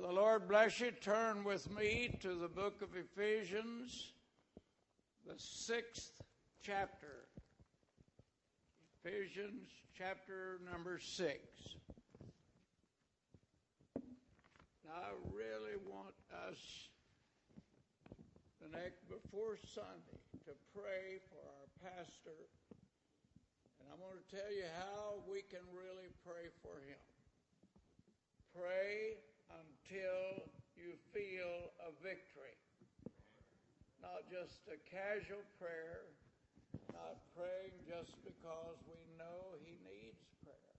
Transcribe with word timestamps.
The 0.00 0.12
Lord 0.12 0.48
bless 0.48 0.80
you. 0.80 0.90
Turn 0.90 1.44
with 1.44 1.70
me 1.70 2.16
to 2.20 2.34
the 2.34 2.48
book 2.48 2.82
of 2.82 2.90
Ephesians, 2.96 4.12
the 5.26 5.34
sixth 5.36 6.12
chapter. 6.62 7.26
Ephesians 9.04 9.68
chapter 9.96 10.60
number 10.70 10.98
six. 10.98 11.40
Now, 14.86 14.92
I 14.94 15.12
really 15.30 15.76
want 15.86 16.14
us 16.48 16.88
the 18.62 18.68
next 18.76 19.08
before 19.08 19.58
Sunday 19.74 20.22
to 20.46 20.52
pray 20.74 21.18
for 21.28 21.42
our 21.42 21.92
pastor, 21.92 22.48
and 23.80 23.88
I'm 23.92 23.98
going 23.98 24.18
to 24.18 24.36
tell 24.36 24.52
you 24.52 24.64
how 24.78 25.22
we 25.28 25.42
can 25.42 25.60
really 25.72 26.08
pray 26.24 26.48
for 26.62 26.78
him. 26.86 27.02
Pray 28.54 29.16
until 29.92 30.48
you 30.72 30.96
feel 31.12 31.68
a 31.84 31.92
victory. 32.00 32.56
Not 34.00 34.24
just 34.32 34.64
a 34.72 34.80
casual 34.88 35.44
prayer, 35.60 36.08
not 36.96 37.20
praying 37.36 37.76
just 37.84 38.16
because 38.24 38.80
we 38.88 38.96
know 39.20 39.52
he 39.60 39.76
needs 39.84 40.24
prayer, 40.48 40.76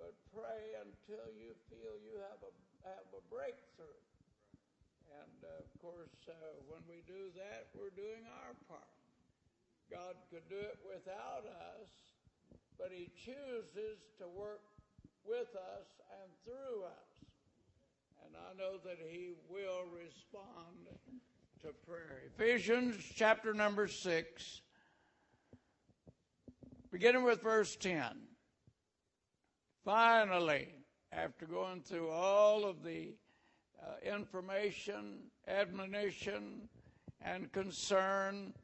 but 0.00 0.16
pray 0.32 0.80
until 0.80 1.28
you 1.36 1.52
feel 1.68 1.92
you 2.00 2.16
have 2.24 2.40
a, 2.40 2.52
have 2.88 3.04
a 3.12 3.20
breakthrough. 3.28 4.00
And 5.12 5.38
uh, 5.44 5.68
of 5.68 5.70
course, 5.84 6.16
uh, 6.24 6.32
when 6.72 6.80
we 6.88 7.04
do 7.04 7.28
that, 7.36 7.68
we're 7.76 7.92
doing 7.92 8.24
our 8.48 8.56
part. 8.64 8.96
God 9.92 10.16
could 10.32 10.48
do 10.48 10.56
it 10.56 10.80
without 10.88 11.44
us, 11.76 11.92
but 12.80 12.88
he 12.88 13.12
chooses 13.12 14.00
to 14.16 14.24
work 14.24 14.64
with 15.20 15.52
us 15.52 15.88
and 16.16 16.32
through 16.48 16.88
us. 16.88 17.11
And 18.32 18.40
I 18.48 18.62
know 18.62 18.78
that 18.84 18.98
He 19.10 19.32
will 19.50 19.84
respond 19.92 20.86
to 21.60 21.68
prayer. 21.86 22.22
Ephesians 22.38 22.96
chapter 23.14 23.52
number 23.52 23.86
6, 23.86 24.62
beginning 26.90 27.24
with 27.24 27.42
verse 27.42 27.76
10. 27.76 28.02
Finally, 29.84 30.68
after 31.12 31.44
going 31.46 31.82
through 31.82 32.08
all 32.08 32.64
of 32.64 32.82
the 32.82 33.14
uh, 33.82 34.14
information, 34.16 35.18
admonition, 35.46 36.68
and 37.20 37.52
concern, 37.52 38.54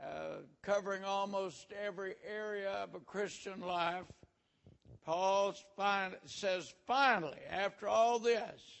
uh, 0.00 0.42
covering 0.62 1.04
almost 1.04 1.72
every 1.84 2.14
area 2.24 2.70
of 2.70 2.94
a 2.94 3.00
Christian 3.00 3.60
life, 3.60 4.04
Paul 5.04 5.54
says, 6.26 6.72
finally, 6.86 7.38
after 7.50 7.88
all 7.88 8.18
this, 8.18 8.80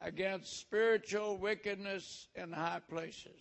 against 0.00 0.60
spiritual 0.60 1.36
wickedness 1.38 2.28
in 2.34 2.52
high 2.52 2.80
places. 2.88 3.40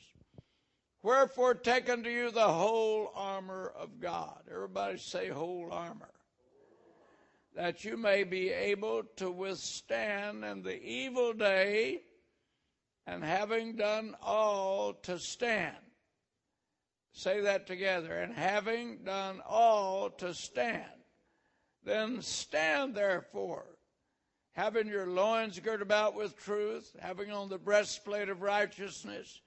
Wherefore, 1.03 1.53
take 1.53 1.89
unto 1.89 2.09
you 2.09 2.31
the 2.31 2.47
whole 2.47 3.11
armor 3.16 3.72
of 3.77 3.99
God. 3.99 4.41
Everybody 4.52 4.97
say, 4.97 5.30
whole 5.30 5.70
armor. 5.71 6.09
That 7.55 7.86
you 7.86 7.98
may 7.98 8.23
be 8.23 8.49
able 8.49 9.04
to 9.17 9.32
withstand 9.32 10.43
in 10.43 10.64
the 10.64 10.82
evil 10.82 11.33
day, 11.33 12.02
and 13.05 13.23
having 13.23 13.76
done 13.76 14.15
all, 14.21 14.93
to 15.03 15.17
stand. 15.17 15.76
Say 17.14 17.42
that 17.42 17.65
together. 17.65 18.20
And 18.20 18.33
having 18.33 19.03
done 19.05 19.42
all, 19.48 20.09
to 20.09 20.33
stand. 20.33 20.83
Then 21.83 22.21
stand 22.21 22.95
therefore, 22.95 23.77
having 24.58 24.88
your 24.88 25.06
loins 25.06 25.60
girt 25.60 25.82
about 25.82 26.16
with 26.16 26.36
truth, 26.36 26.94
having 27.00 27.32
on 27.32 27.48
the 27.48 27.58
breastplate 27.58 28.28
of 28.28 28.42
righteousness, 28.42 29.42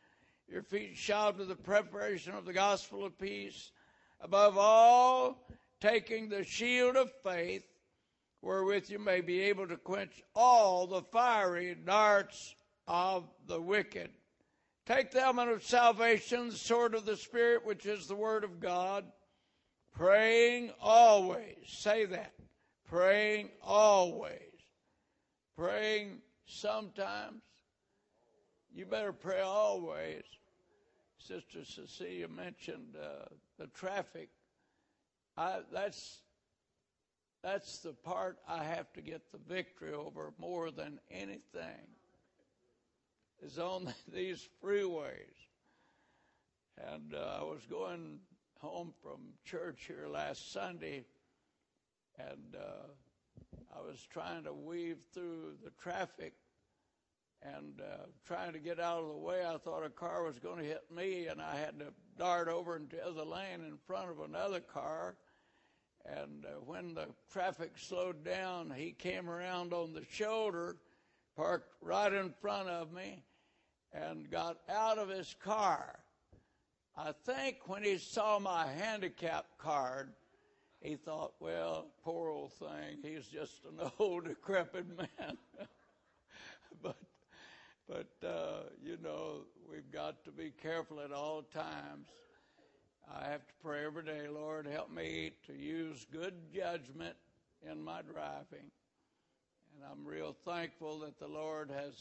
your 0.49 0.63
feet 0.63 0.97
shod 0.97 1.37
with 1.37 1.49
the 1.49 1.57
preparation 1.57 2.33
of 2.33 2.47
the 2.47 2.53
gospel 2.53 3.05
of 3.05 3.19
peace, 3.19 3.73
above 4.21 4.57
all, 4.57 5.47
taking 5.81 6.29
the 6.29 6.45
shield 6.45 6.97
of 6.97 7.11
faith, 7.23 7.65
wherewith 8.41 8.89
you 8.89 8.99
may 8.99 9.21
be 9.21 9.41
able 9.41 9.67
to 9.67 9.77
quench 9.77 10.23
all 10.35 10.87
the 10.87 11.03
fiery 11.03 11.75
darts 11.75 12.55
of 12.87 13.29
the 13.47 13.61
wicked. 13.61 14.11
Take 14.87 15.11
the 15.11 15.21
helmet 15.21 15.49
of 15.49 15.65
salvation, 15.65 16.49
the 16.49 16.57
sword 16.57 16.95
of 16.95 17.05
the 17.05 17.17
Spirit, 17.17 17.67
which 17.67 17.85
is 17.85 18.07
the 18.07 18.17
word 18.17 18.45
of 18.45 18.61
God 18.61 19.05
Praying 19.93 20.71
always. 20.81 21.57
Say 21.67 22.07
that. 22.07 22.33
Praying 22.89 23.51
always. 23.63 24.50
Praying 25.61 26.23
sometimes. 26.47 27.43
You 28.73 28.87
better 28.87 29.13
pray 29.13 29.43
always. 29.43 30.23
Sister 31.19 31.67
Cecilia 31.67 32.29
mentioned 32.29 32.97
uh, 32.99 33.27
the 33.59 33.67
traffic. 33.67 34.31
I, 35.37 35.59
that's 35.71 36.23
that's 37.43 37.81
the 37.81 37.93
part 37.93 38.39
I 38.49 38.65
have 38.65 38.91
to 38.95 39.03
get 39.03 39.21
the 39.33 39.55
victory 39.55 39.93
over 39.93 40.33
more 40.39 40.71
than 40.71 40.99
anything. 41.11 41.89
Is 43.43 43.59
on 43.59 43.93
these 44.15 44.49
freeways, 44.65 45.37
and 46.91 47.13
uh, 47.13 47.39
I 47.39 47.43
was 47.43 47.67
going 47.69 48.21
home 48.61 48.95
from 49.03 49.35
church 49.45 49.85
here 49.87 50.09
last 50.09 50.55
Sunday, 50.55 51.05
and 52.19 52.57
uh, 52.57 52.87
I 53.75 53.81
was 53.81 54.07
trying 54.11 54.45
to 54.45 54.53
weave 54.53 54.99
through 55.13 55.55
the 55.65 55.71
traffic 55.83 56.35
and 57.43 57.81
uh, 57.81 58.07
trying 58.27 58.53
to 58.53 58.59
get 58.59 58.79
out 58.79 59.03
of 59.03 59.09
the 59.09 59.17
way. 59.17 59.45
I 59.45 59.57
thought 59.59 59.85
a 59.85 59.91
car 59.91 60.25
was 60.25 60.39
going 60.39 60.59
to 60.59 60.65
hit 60.65 60.85
me, 60.95 61.27
and 61.27 61.41
I 61.41 61.57
had 61.57 61.79
to 61.79 61.93
dart 62.19 62.49
over 62.49 62.77
into 62.77 62.97
the 62.97 63.07
other 63.07 63.25
lane 63.25 63.65
in 63.67 63.79
front 63.87 64.11
of 64.11 64.21
another 64.21 64.61
car. 64.61 65.17
And 66.05 66.45
uh, 66.45 66.61
when 66.65 66.95
the 66.95 67.09
traffic 67.33 67.73
slowed 67.77 68.25
down, 68.25 68.73
he 68.75 68.93
came 68.93 69.31
around 69.31 69.73
on 69.73 69.95
the 69.95 70.05
shoulder, 70.11 70.77
parked 71.37 71.75
right 71.81 72.13
in 72.13 72.35
front 72.41 72.69
of 72.69 72.93
me, 72.93 73.23
and 73.93 74.31
got 74.31 74.59
out 74.69 74.99
of 74.99 75.09
his 75.09 75.35
car 75.43 76.01
I 76.97 77.13
think 77.25 77.67
when 77.67 77.83
he 77.83 77.99
saw 77.99 78.39
my 78.39 78.67
handicap 78.67 79.47
card, 79.59 80.13
he 80.81 80.97
thought, 80.97 81.33
well, 81.41 81.89
poor 82.03 82.31
old 82.31 82.53
thing, 82.55 82.99
he's 83.03 83.27
just 83.27 83.65
an 83.65 83.91
old, 83.99 84.25
decrepit 84.25 84.87
man. 84.97 85.37
but, 86.83 86.97
but 87.89 88.27
uh, 88.27 88.63
you 88.83 88.97
know, 89.03 89.43
we've 89.71 89.91
got 89.93 90.25
to 90.25 90.31
be 90.31 90.53
careful 90.63 91.01
at 91.01 91.13
all 91.13 91.43
times. 91.43 92.09
I 93.13 93.29
have 93.29 93.47
to 93.47 93.55
pray 93.63 93.85
every 93.85 94.05
day, 94.05 94.29
Lord, 94.29 94.67
help 94.67 94.91
me 94.91 95.33
to 95.47 95.53
use 95.53 96.07
good 96.13 96.35
judgment 96.55 97.17
in 97.69 97.83
my 97.83 98.03
driving. 98.03 98.71
And 99.75 99.85
I'm 99.91 100.07
real 100.07 100.37
thankful 100.45 101.01
that 101.01 101.19
the 101.19 101.27
Lord 101.27 101.71
has 101.71 101.95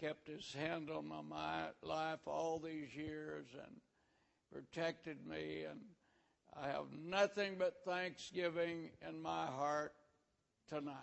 kept 0.00 0.28
his 0.28 0.52
hand 0.52 0.90
on 0.90 1.08
my 1.08 1.66
life 1.82 2.20
all 2.26 2.58
these 2.58 2.94
years 2.94 3.46
and 3.54 3.76
protected 4.52 5.26
me, 5.26 5.64
and 5.68 5.80
I 6.60 6.68
have 6.68 6.86
nothing 7.04 7.56
but 7.58 7.84
thanksgiving 7.84 8.90
in 9.08 9.20
my 9.20 9.46
heart 9.46 9.92
tonight. 10.68 10.94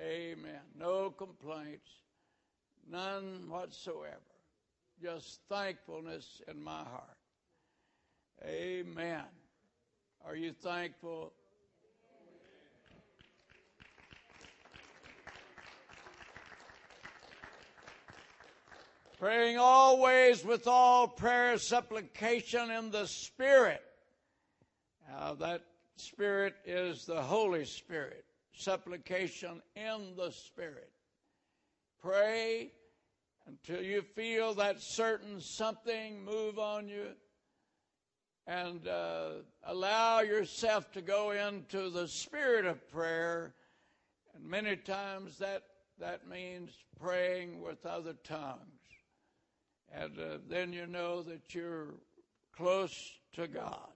Amen. 0.00 0.60
No 0.78 1.10
complaints, 1.10 1.90
none 2.90 3.48
whatsoever. 3.48 4.20
Just 5.02 5.40
thankfulness 5.48 6.40
in 6.48 6.62
my 6.62 6.82
heart. 6.84 7.16
Amen. 8.44 9.24
Are 10.24 10.36
you 10.36 10.52
thankful 10.52 11.32
praying 19.24 19.56
always 19.56 20.44
with 20.44 20.66
all 20.66 21.08
prayer, 21.08 21.56
supplication 21.56 22.70
in 22.70 22.90
the 22.90 23.06
Spirit. 23.06 23.82
That 25.38 25.62
Spirit 25.96 26.54
is 26.64 27.04
the 27.04 27.22
Holy 27.22 27.64
Spirit. 27.64 28.24
Supplication 28.52 29.62
in 29.76 30.14
the 30.16 30.30
Spirit. 30.30 30.90
Pray 32.00 32.70
until 33.46 33.82
you 33.82 34.02
feel 34.02 34.54
that 34.54 34.80
certain 34.80 35.40
something 35.40 36.24
move 36.24 36.58
on 36.58 36.88
you 36.88 37.08
and 38.46 38.86
uh, 38.86 39.30
allow 39.64 40.20
yourself 40.20 40.92
to 40.92 41.00
go 41.00 41.30
into 41.30 41.90
the 41.90 42.06
spirit 42.06 42.66
of 42.66 42.88
prayer. 42.90 43.54
And 44.34 44.44
many 44.44 44.76
times 44.76 45.38
that, 45.38 45.62
that 45.98 46.28
means 46.28 46.70
praying 47.00 47.62
with 47.62 47.86
other 47.86 48.14
tongues. 48.24 48.60
And 49.92 50.18
uh, 50.18 50.38
then 50.48 50.72
you 50.72 50.86
know 50.86 51.22
that 51.22 51.54
you're 51.54 51.94
close 52.54 53.12
to 53.34 53.46
God. 53.46 53.88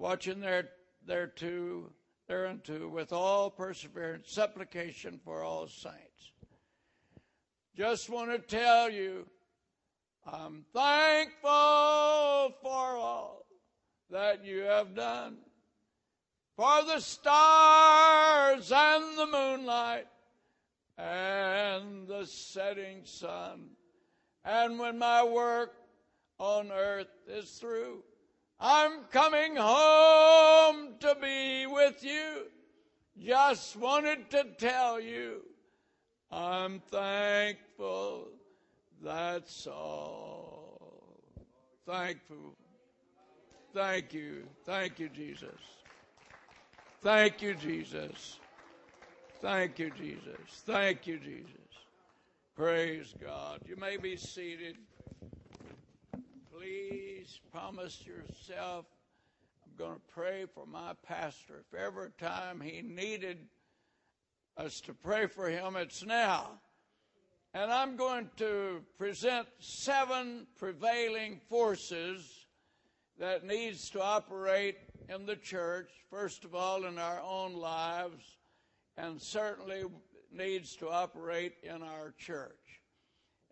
Watching 0.00 0.40
there, 0.40 0.70
there 1.06 1.26
too, 1.26 1.90
thereunto 2.26 2.88
with 2.88 3.12
all 3.12 3.50
perseverance, 3.50 4.32
supplication 4.32 5.20
for 5.22 5.42
all 5.42 5.66
saints. 5.66 6.32
Just 7.76 8.08
want 8.08 8.30
to 8.30 8.38
tell 8.38 8.88
you 8.88 9.26
I'm 10.24 10.64
thankful 10.72 12.54
for 12.62 12.96
all 12.96 13.44
that 14.08 14.42
you 14.42 14.60
have 14.60 14.94
done, 14.94 15.36
for 16.56 16.82
the 16.84 17.00
stars 17.00 18.72
and 18.72 19.18
the 19.18 19.26
moonlight 19.26 20.06
and 20.96 22.08
the 22.08 22.24
setting 22.24 23.04
sun. 23.04 23.68
And 24.46 24.78
when 24.78 24.98
my 24.98 25.22
work 25.24 25.74
on 26.38 26.72
earth 26.72 27.12
is 27.28 27.50
through, 27.50 28.02
I'm 28.60 29.04
coming 29.10 29.56
home 29.56 30.94
to 31.00 31.16
be 31.20 31.66
with 31.66 32.04
you. 32.04 32.46
Just 33.18 33.76
wanted 33.76 34.30
to 34.30 34.44
tell 34.58 35.00
you, 35.00 35.40
I'm 36.30 36.80
thankful 36.90 38.28
that's 39.02 39.66
all. 39.66 41.22
Thankful. 41.86 42.54
Thank 43.72 44.12
you. 44.12 44.44
Thank 44.66 44.98
you, 44.98 45.08
Jesus. 45.08 45.60
Thank 47.02 47.40
you, 47.40 47.54
Jesus. 47.54 48.40
Thank 49.40 49.78
you, 49.78 49.90
Jesus. 49.90 50.62
Thank 50.66 51.06
you, 51.06 51.18
Jesus. 51.18 51.56
Praise 52.54 53.14
God. 53.22 53.60
You 53.66 53.76
may 53.76 53.96
be 53.96 54.16
seated. 54.16 54.76
Please 56.60 57.40
promise 57.50 58.04
yourself 58.04 58.84
I'm 59.64 59.76
going 59.78 59.94
to 59.94 60.12
pray 60.12 60.44
for 60.52 60.66
my 60.66 60.92
pastor. 61.06 61.64
If 61.72 61.78
ever 61.78 62.12
time 62.18 62.60
he 62.60 62.82
needed 62.82 63.38
us 64.58 64.82
to 64.82 64.92
pray 64.92 65.26
for 65.26 65.48
him, 65.48 65.76
it's 65.76 66.04
now. 66.04 66.60
And 67.54 67.72
I'm 67.72 67.96
going 67.96 68.28
to 68.38 68.82
present 68.98 69.46
seven 69.58 70.46
prevailing 70.58 71.40
forces 71.48 72.28
that 73.18 73.46
needs 73.46 73.88
to 73.90 74.02
operate 74.02 74.76
in 75.08 75.24
the 75.24 75.36
church, 75.36 75.88
first 76.10 76.44
of 76.44 76.54
all 76.54 76.84
in 76.84 76.98
our 76.98 77.22
own 77.22 77.54
lives, 77.54 78.36
and 78.98 79.18
certainly 79.18 79.84
needs 80.30 80.76
to 80.76 80.90
operate 80.90 81.54
in 81.62 81.82
our 81.82 82.12
church. 82.18 82.59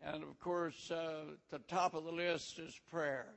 And 0.03 0.23
of 0.23 0.39
course, 0.39 0.91
uh, 0.91 1.25
the 1.50 1.59
top 1.61 1.95
of 1.95 2.05
the 2.05 2.12
list 2.12 2.59
is 2.59 2.79
prayer. 2.91 3.35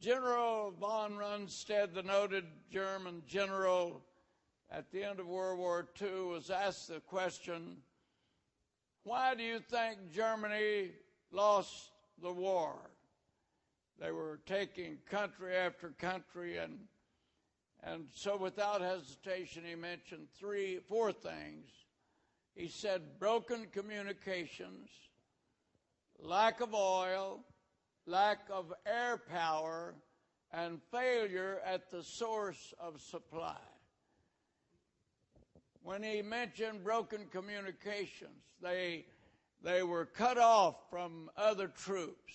General 0.00 0.72
von 0.78 1.14
Rundstedt, 1.14 1.94
the 1.94 2.02
noted 2.02 2.44
German 2.70 3.22
general 3.26 4.02
at 4.70 4.90
the 4.90 5.04
end 5.04 5.20
of 5.20 5.26
World 5.26 5.58
War 5.58 5.88
II, 6.00 6.32
was 6.32 6.50
asked 6.50 6.88
the 6.88 7.00
question 7.00 7.78
why 9.06 9.36
do 9.36 9.44
you 9.44 9.60
think 9.60 10.10
Germany 10.12 10.90
lost 11.30 11.92
the 12.20 12.32
war? 12.32 12.74
They 14.00 14.10
were 14.10 14.40
taking 14.46 14.98
country 15.08 15.54
after 15.54 15.90
country, 15.90 16.58
and 16.58 16.80
and 17.84 18.06
so 18.12 18.36
without 18.36 18.80
hesitation, 18.80 19.62
he 19.64 19.76
mentioned 19.76 20.26
three, 20.36 20.80
four 20.88 21.12
things. 21.12 21.70
He 22.56 22.66
said 22.66 23.20
broken 23.20 23.66
communications, 23.70 24.90
lack 26.20 26.60
of 26.60 26.74
oil, 26.74 27.44
lack 28.06 28.40
of 28.50 28.72
air 28.86 29.18
power, 29.30 29.94
and 30.52 30.80
failure 30.90 31.60
at 31.64 31.90
the 31.90 32.02
source 32.02 32.72
of 32.78 33.00
supply 33.00 33.56
when 35.86 36.02
he 36.02 36.20
mentioned 36.20 36.82
broken 36.82 37.26
communications. 37.30 38.42
They, 38.60 39.06
they 39.62 39.84
were 39.84 40.04
cut 40.04 40.36
off 40.36 40.74
from 40.90 41.30
other 41.36 41.68
troops, 41.68 42.32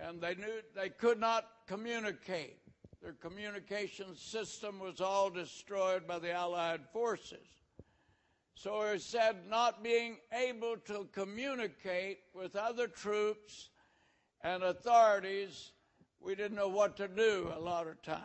and 0.00 0.20
they 0.20 0.34
knew 0.34 0.60
they 0.74 0.88
could 0.88 1.20
not 1.20 1.46
communicate. 1.68 2.58
Their 3.00 3.12
communication 3.12 4.16
system 4.16 4.80
was 4.80 5.00
all 5.00 5.30
destroyed 5.30 6.08
by 6.08 6.18
the 6.18 6.32
Allied 6.32 6.80
forces. 6.92 7.46
So 8.58 8.90
he 8.90 8.98
said, 8.98 9.36
not 9.50 9.84
being 9.84 10.16
able 10.32 10.76
to 10.86 11.06
communicate 11.12 12.20
with 12.34 12.56
other 12.56 12.88
troops 12.88 13.68
and 14.42 14.62
authorities, 14.62 15.72
we 16.20 16.34
didn't 16.34 16.56
know 16.56 16.68
what 16.68 16.96
to 16.96 17.06
do 17.06 17.52
a 17.54 17.60
lot 17.60 17.86
of 17.86 18.00
times. 18.00 18.22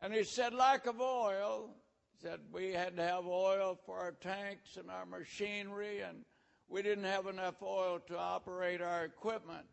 And 0.00 0.14
he 0.14 0.24
said, 0.24 0.54
lack 0.54 0.86
of 0.86 1.00
oil 1.02 1.70
He 2.14 2.26
said 2.26 2.40
we 2.50 2.72
had 2.72 2.96
to 2.96 3.02
have 3.02 3.26
oil 3.26 3.78
for 3.84 3.98
our 3.98 4.12
tanks 4.12 4.78
and 4.78 4.90
our 4.90 5.04
machinery, 5.04 6.00
and 6.00 6.24
we 6.66 6.80
didn't 6.82 7.04
have 7.04 7.26
enough 7.26 7.62
oil 7.62 8.00
to 8.06 8.18
operate 8.18 8.80
our 8.80 9.04
equipment. 9.04 9.66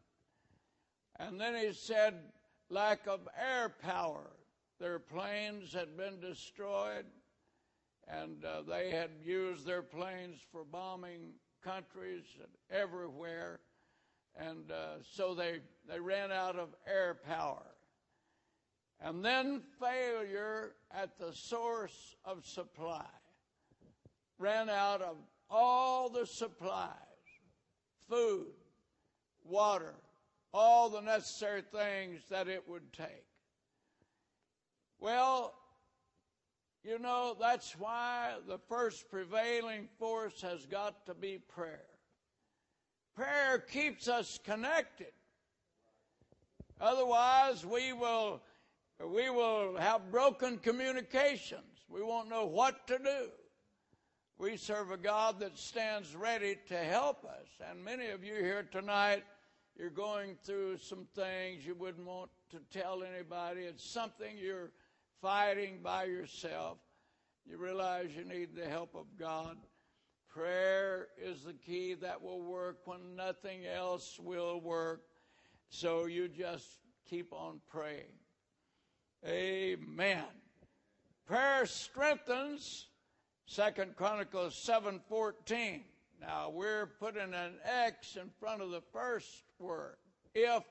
And 1.19 1.39
then 1.39 1.55
he 1.55 1.71
said, 1.71 2.15
lack 2.69 3.07
of 3.07 3.21
air 3.39 3.69
power. 3.81 4.31
Their 4.77 4.99
planes 4.99 5.71
had 5.71 5.95
been 5.95 6.19
destroyed, 6.19 7.05
and 8.07 8.43
uh, 8.45 8.61
they 8.67 8.91
had 8.91 9.09
used 9.23 9.65
their 9.65 9.81
planes 9.81 10.39
for 10.51 10.63
bombing 10.63 11.33
countries 11.63 12.23
everywhere, 12.69 13.59
and 14.37 14.71
uh, 14.71 15.01
so 15.01 15.33
they, 15.33 15.59
they 15.89 15.99
ran 15.99 16.31
out 16.31 16.57
of 16.57 16.75
air 16.87 17.17
power 17.27 17.75
and 19.01 19.23
then 19.23 19.61
failure 19.79 20.73
at 20.91 21.17
the 21.17 21.31
source 21.33 22.15
of 22.23 22.45
supply. 22.45 23.05
Ran 24.37 24.69
out 24.69 25.01
of 25.01 25.17
all 25.49 26.09
the 26.09 26.25
supplies 26.25 26.91
food, 28.09 28.53
water, 29.43 29.95
all 30.53 30.89
the 30.89 31.01
necessary 31.01 31.61
things 31.61 32.21
that 32.29 32.47
it 32.47 32.67
would 32.67 32.93
take. 32.93 33.25
Well, 34.99 35.53
you 36.85 36.99
know, 36.99 37.35
that's 37.39 37.73
why 37.79 38.33
the 38.47 38.59
first 38.69 39.09
prevailing 39.09 39.87
force 39.97 40.41
has 40.41 40.65
got 40.67 41.05
to 41.07 41.15
be 41.15 41.39
prayer. 41.39 41.85
Prayer 43.15 43.57
keeps 43.59 44.07
us 44.07 44.39
connected. 44.43 45.11
Otherwise, 46.79 47.65
we 47.65 47.93
will 47.93 48.41
we 49.03 49.29
will 49.29 49.75
have 49.77 50.11
broken 50.11 50.57
communications. 50.57 51.85
We 51.89 52.01
won't 52.03 52.29
know 52.29 52.45
what 52.45 52.87
to 52.87 52.97
do. 52.97 53.29
We 54.37 54.57
serve 54.57 54.91
a 54.91 54.97
God 54.97 55.39
that 55.39 55.57
stands 55.57 56.15
ready 56.15 56.57
to 56.67 56.77
help 56.77 57.25
us. 57.25 57.47
And 57.69 57.83
many 57.83 58.09
of 58.09 58.23
you 58.23 58.35
here 58.35 58.67
tonight, 58.69 59.23
you're 59.77 59.89
going 59.89 60.35
through 60.43 60.77
some 60.77 61.07
things 61.15 61.65
you 61.65 61.73
wouldn't 61.73 62.05
want 62.05 62.29
to 62.51 62.59
tell 62.77 63.03
anybody. 63.03 63.61
It's 63.61 63.89
something 63.89 64.37
you're 64.37 64.71
fighting 65.25 65.79
by 65.81 66.03
yourself. 66.03 66.77
You 67.47 67.57
realize 67.57 68.09
you 68.15 68.23
need 68.25 68.55
the 68.55 68.69
help 68.69 68.93
of 68.93 69.05
God. 69.17 69.57
Prayer 70.29 71.07
is 71.19 71.41
the 71.41 71.53
key 71.53 71.95
that 71.95 72.21
will 72.21 72.43
work 72.43 72.81
when 72.85 73.15
nothing 73.15 73.65
else 73.65 74.19
will 74.21 74.61
work. 74.61 75.01
So 75.69 76.05
you 76.05 76.27
just 76.27 76.67
keep 77.09 77.33
on 77.33 77.59
praying. 77.67 78.13
Amen. 79.25 80.25
Prayer 81.25 81.65
strengthens. 81.65 82.85
Second 83.47 83.95
Chronicles 83.95 84.53
7:14. 84.55 85.85
Now 86.21 86.51
we're 86.51 86.85
putting 86.85 87.33
an 87.33 87.53
X 87.63 88.15
in 88.15 88.29
front 88.39 88.61
of 88.61 88.69
the 88.69 88.81
first 88.93 89.45
word. 89.57 89.97
If 90.35 90.63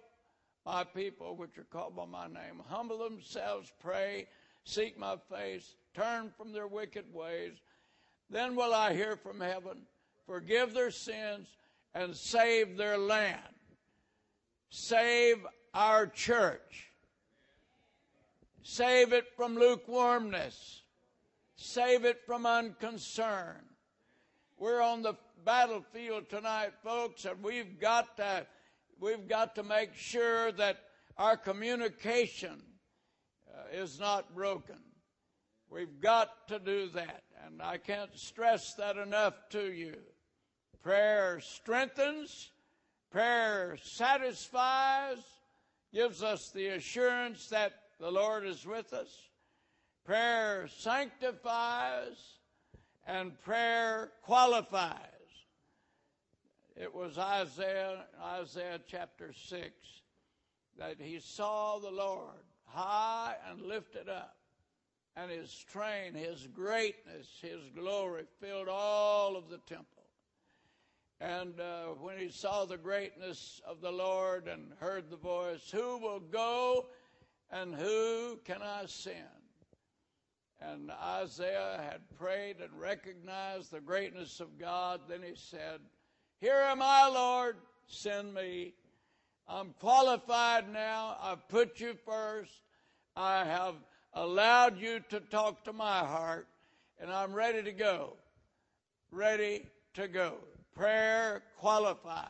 my 0.65 0.85
people, 0.85 1.35
which 1.35 1.59
are 1.59 1.65
called 1.65 1.97
by 1.97 2.07
my 2.07 2.29
name, 2.29 2.63
humble 2.69 2.99
themselves, 2.99 3.73
pray, 3.81 4.29
seek 4.65 4.99
my 4.99 5.17
face, 5.31 5.77
turn 5.95 6.33
from 6.37 6.53
their 6.53 6.67
wicked 6.67 7.05
ways, 7.13 7.53
then 8.31 8.57
will 8.57 8.75
I 8.75 8.95
hear 8.95 9.17
from 9.17 9.41
heaven, 9.41 9.83
forgive 10.27 10.75
their 10.75 10.91
sins, 10.91 11.47
and 11.95 12.17
save 12.17 12.77
their 12.77 12.99
land. 12.99 13.39
Save 14.71 15.47
our 15.73 16.07
church. 16.07 16.91
Save 18.63 19.13
it 19.13 19.27
from 19.37 19.57
lukewarmness. 19.57 20.83
Save 21.55 22.05
it 22.05 22.23
from 22.27 22.47
unconcern. 22.47 23.63
We're 24.59 24.81
on 24.81 25.03
the 25.03 25.15
battlefield 25.45 26.29
tonight, 26.29 26.73
folks, 26.83 27.25
and 27.25 27.43
we've 27.43 27.79
got 27.79 28.17
to, 28.17 28.47
we've 28.99 29.29
got 29.29 29.55
to 29.57 29.63
make 29.63 29.95
sure 29.95 30.51
that 30.53 30.79
our 31.19 31.37
communication 31.37 32.63
is 33.75 33.99
not 33.99 34.35
broken. 34.35 34.79
We've 35.69 36.01
got 36.01 36.49
to 36.49 36.59
do 36.59 36.89
that, 36.95 37.23
and 37.45 37.61
I 37.61 37.79
can't 37.79 38.17
stress 38.17 38.75
that 38.75 38.97
enough 38.97 39.35
to 39.51 39.73
you. 39.73 39.97
Prayer 40.83 41.41
strengthens, 41.41 42.51
prayer 43.11 43.77
satisfies, 43.83 45.19
gives 45.93 46.23
us 46.23 46.51
the 46.51 46.69
assurance 46.69 47.49
that 47.49 47.73
the 47.99 48.11
Lord 48.11 48.47
is 48.47 48.65
with 48.65 48.93
us. 48.93 49.11
Prayer 50.05 50.69
sanctifies, 50.69 52.39
and 53.07 53.41
prayer 53.43 54.13
qualifies. 54.23 54.99
It 56.77 56.95
was 56.95 57.19
Isaiah, 57.19 58.05
Isaiah 58.23 58.81
chapter 58.87 59.33
6, 59.33 59.71
that 60.79 60.97
he 61.01 61.19
saw 61.21 61.79
the 61.79 61.91
Lord 61.91 62.45
high 62.75 63.37
and 63.49 63.63
lifted 63.63 64.09
up, 64.09 64.37
and 65.17 65.31
his 65.31 65.53
train, 65.73 66.15
his 66.15 66.49
greatness, 66.53 67.29
his 67.41 67.71
glory 67.75 68.25
filled 68.41 68.69
all 68.69 69.37
of 69.37 69.49
the 69.49 69.59
temple. 69.59 69.87
And 71.21 71.59
uh, 71.61 71.95
when 72.01 72.19
he 72.19 72.29
saw 72.29 72.65
the 72.65 72.77
greatness 72.77 73.63
of 73.67 73.81
the 73.81 73.93
Lord 73.93 74.49
and 74.49 74.73
heard 74.81 75.09
the 75.09 75.17
voice, 75.17 75.71
Who 75.71 75.99
will 75.99 76.21
go 76.21 76.87
and 77.51 77.75
who 77.75 78.39
can 78.45 78.61
I 78.63 78.85
send? 78.87 79.17
And 80.61 80.91
Isaiah 80.91 81.81
had 81.91 82.19
prayed 82.19 82.57
and 82.61 82.79
recognized 82.81 83.71
the 83.71 83.81
greatness 83.81 84.41
of 84.41 84.59
God. 84.59 85.03
Then 85.09 85.23
he 85.23 85.35
said, 85.35 85.81
Here 86.41 86.55
am 86.55 86.83
I, 86.83 87.09
Lord, 87.09 87.57
send 87.87 88.35
me. 88.35 88.75
I'm 89.47 89.75
qualified 89.79 90.73
now. 90.73 91.17
I've 91.21 91.47
put 91.49 91.81
you 91.81 91.95
first. 92.07 92.64
I 93.17 93.45
have 93.45 93.75
allowed 94.13 94.81
you 94.81 95.01
to 95.11 95.21
talk 95.21 95.65
to 95.65 95.73
my 95.73 95.99
heart, 96.01 96.49
and 96.99 97.13
I'm 97.13 97.33
ready 97.33 97.63
to 97.63 97.73
go. 97.73 98.17
Ready 99.11 99.69
to 99.95 100.09
go. 100.09 100.35
Prayer 100.75 101.43
qualifies. 101.59 102.29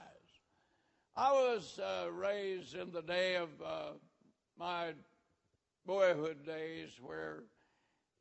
I 1.16 1.32
was 1.32 1.78
uh, 1.78 2.10
raised 2.12 2.74
in 2.74 2.92
the 2.92 3.00
day 3.00 3.36
of 3.36 3.48
uh, 3.64 3.92
my 4.58 4.92
boyhood 5.86 6.44
days 6.44 6.90
where 7.00 7.44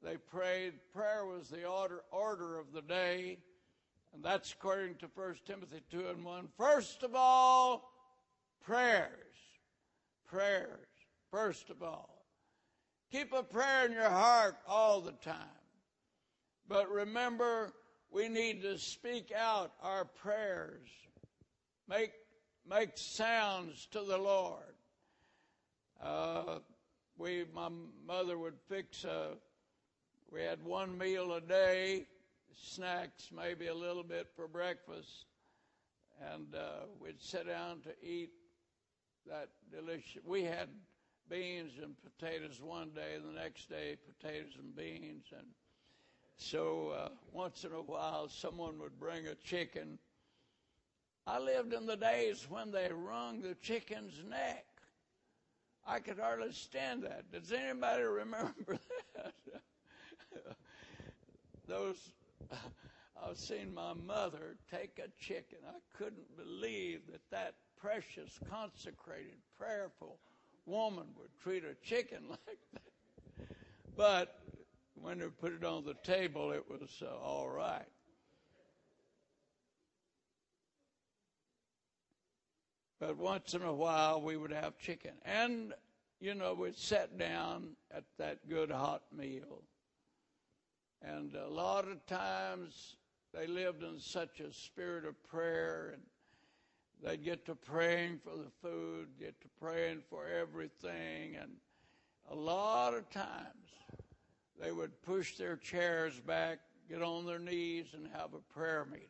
they 0.01 0.15
prayed. 0.15 0.73
Prayer 0.93 1.25
was 1.25 1.49
the 1.49 1.65
order, 1.65 2.03
order 2.11 2.57
of 2.59 2.71
the 2.71 2.81
day, 2.81 3.39
and 4.13 4.23
that's 4.23 4.53
according 4.53 4.95
to 4.95 5.09
1 5.15 5.35
Timothy 5.45 5.81
2 5.91 6.07
and 6.07 6.23
1. 6.23 6.47
First 6.57 7.03
of 7.03 7.15
all, 7.15 7.91
prayers. 8.63 9.09
Prayers, 10.27 10.87
first 11.31 11.69
of 11.69 11.83
all. 11.83 12.12
Keep 13.13 13.31
a 13.33 13.43
prayer 13.43 13.85
in 13.85 13.91
your 13.91 14.09
heart 14.09 14.55
all 14.67 14.99
the 14.99 15.11
time. 15.11 15.35
But 16.67 16.89
remember, 16.89 17.71
we 18.09 18.27
need 18.27 18.63
to 18.63 18.79
speak 18.79 19.31
out 19.31 19.71
our 19.83 20.03
prayers, 20.03 20.89
make, 21.87 22.11
make 22.67 22.93
sounds 22.95 23.87
to 23.91 24.01
the 24.01 24.17
Lord. 24.17 24.73
Uh, 26.01 26.57
we, 27.15 27.45
my 27.53 27.69
mother 28.07 28.35
would 28.35 28.57
fix 28.67 29.03
a, 29.03 29.33
we 30.31 30.41
had 30.41 30.63
one 30.63 30.97
meal 30.97 31.33
a 31.33 31.41
day, 31.41 32.07
snacks, 32.55 33.29
maybe 33.31 33.67
a 33.67 33.75
little 33.75 34.01
bit 34.01 34.25
for 34.35 34.47
breakfast, 34.47 35.27
and 36.33 36.55
uh, 36.55 36.87
we'd 36.99 37.21
sit 37.21 37.45
down 37.45 37.81
to 37.81 37.91
eat 38.01 38.31
that 39.27 39.49
delicious. 39.71 40.23
We 40.25 40.41
had 40.45 40.69
beans 41.29 41.73
and 41.81 41.95
potatoes 42.01 42.61
one 42.61 42.91
day, 42.91 43.17
the 43.23 43.39
next 43.39 43.69
day 43.69 43.97
potatoes 44.05 44.53
and 44.59 44.75
beans, 44.75 45.25
and 45.37 45.47
so 46.37 46.93
uh, 46.97 47.09
once 47.31 47.63
in 47.63 47.71
a 47.71 47.81
while, 47.81 48.27
someone 48.29 48.79
would 48.79 48.99
bring 48.99 49.27
a 49.27 49.35
chicken. 49.35 49.97
I 51.25 51.39
lived 51.39 51.73
in 51.73 51.85
the 51.85 51.95
days 51.95 52.47
when 52.49 52.71
they 52.71 52.89
wrung 52.91 53.41
the 53.41 53.55
chicken's 53.55 54.21
neck. 54.29 54.65
I 55.85 55.99
could 55.99 56.19
hardly 56.19 56.51
stand 56.51 57.03
that. 57.03 57.31
Does 57.31 57.51
anybody 57.51 58.03
remember 58.03 58.79
that? 59.15 59.33
Those, 61.67 61.97
I've 62.51 63.37
seen 63.37 63.73
my 63.73 63.93
mother 63.93 64.57
take 64.71 64.99
a 64.99 65.09
chicken. 65.23 65.59
I 65.67 65.79
couldn't 65.97 66.37
believe 66.37 67.01
that 67.11 67.21
that 67.31 67.55
precious, 67.77 68.39
consecrated, 68.49 69.37
prayerful 69.57 70.19
woman 70.65 71.05
would 71.17 71.29
treat 71.41 71.63
a 71.63 71.75
chicken 71.85 72.23
like 72.29 72.59
that. 72.73 73.47
But 73.95 74.39
when 74.95 75.19
they 75.19 75.27
put 75.27 75.53
it 75.53 75.63
on 75.63 75.85
the 75.85 75.95
table, 76.03 76.51
it 76.51 76.63
was 76.69 77.01
uh, 77.01 77.15
all 77.23 77.49
right. 77.49 77.85
But 82.99 83.17
once 83.17 83.53
in 83.53 83.63
a 83.63 83.73
while, 83.73 84.21
we 84.21 84.37
would 84.37 84.53
have 84.53 84.77
chicken. 84.77 85.11
And, 85.25 85.73
you 86.21 86.35
know, 86.35 86.53
we'd 86.53 86.77
sit 86.77 87.17
down 87.17 87.75
at 87.91 88.05
that 88.17 88.47
good 88.49 88.71
hot 88.71 89.01
meal. 89.11 89.61
And 91.01 91.35
a 91.35 91.49
lot 91.49 91.85
of 91.85 92.05
times, 92.05 92.95
they 93.33 93.45
lived 93.45 93.83
in 93.83 93.99
such 93.99 94.39
a 94.39 94.53
spirit 94.53 95.03
of 95.05 95.21
prayer 95.27 95.89
and 95.93 96.01
they'd 97.03 97.23
get 97.23 97.45
to 97.45 97.55
praying 97.55 98.19
for 98.23 98.37
the 98.37 98.49
food, 98.61 99.07
get 99.19 99.39
to 99.41 99.47
praying 99.59 100.01
for 100.09 100.25
everything. 100.27 101.35
And 101.39 101.51
a 102.31 102.35
lot 102.35 102.93
of 102.93 103.09
times, 103.09 103.69
they 104.59 104.71
would 104.71 105.01
push 105.03 105.35
their 105.35 105.57
chairs 105.57 106.19
back, 106.21 106.59
get 106.89 107.01
on 107.01 107.25
their 107.25 107.39
knees, 107.39 107.87
and 107.93 108.07
have 108.13 108.33
a 108.33 108.53
prayer 108.53 108.85
meeting. 108.89 109.07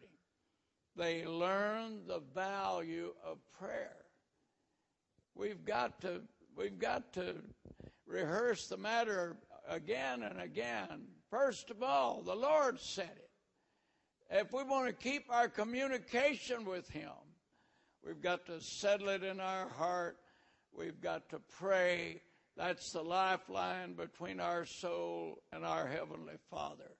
They 0.95 1.25
learned 1.25 2.07
the 2.07 2.21
value 2.33 3.13
of 3.25 3.37
prayer. 3.59 3.97
We've 5.35 5.63
got 5.65 5.99
to 6.01 6.21
we've 6.55 6.77
got 6.77 7.13
to 7.13 7.35
rehearse 8.05 8.67
the 8.67 8.77
matter 8.77 9.37
again 9.67 10.23
and 10.23 10.39
again. 10.39 11.07
First 11.29 11.71
of 11.71 11.81
all, 11.81 12.21
the 12.21 12.35
Lord 12.35 12.79
said 12.79 13.09
it. 13.15 13.29
If 14.29 14.53
we 14.53 14.63
want 14.63 14.87
to 14.87 14.93
keep 14.93 15.25
our 15.31 15.47
communication 15.47 16.65
with 16.65 16.87
Him, 16.89 17.09
we've 18.05 18.21
got 18.21 18.45
to 18.47 18.61
settle 18.61 19.09
it 19.09 19.23
in 19.23 19.39
our 19.39 19.69
heart. 19.69 20.17
We've 20.75 20.99
got 20.99 21.29
to 21.29 21.39
pray 21.59 22.21
that's 22.55 22.91
the 22.91 23.01
lifeline 23.01 23.93
between 23.93 24.39
our 24.39 24.65
soul 24.65 25.41
and 25.51 25.65
our 25.65 25.87
Heavenly 25.87 26.35
Father. 26.51 26.91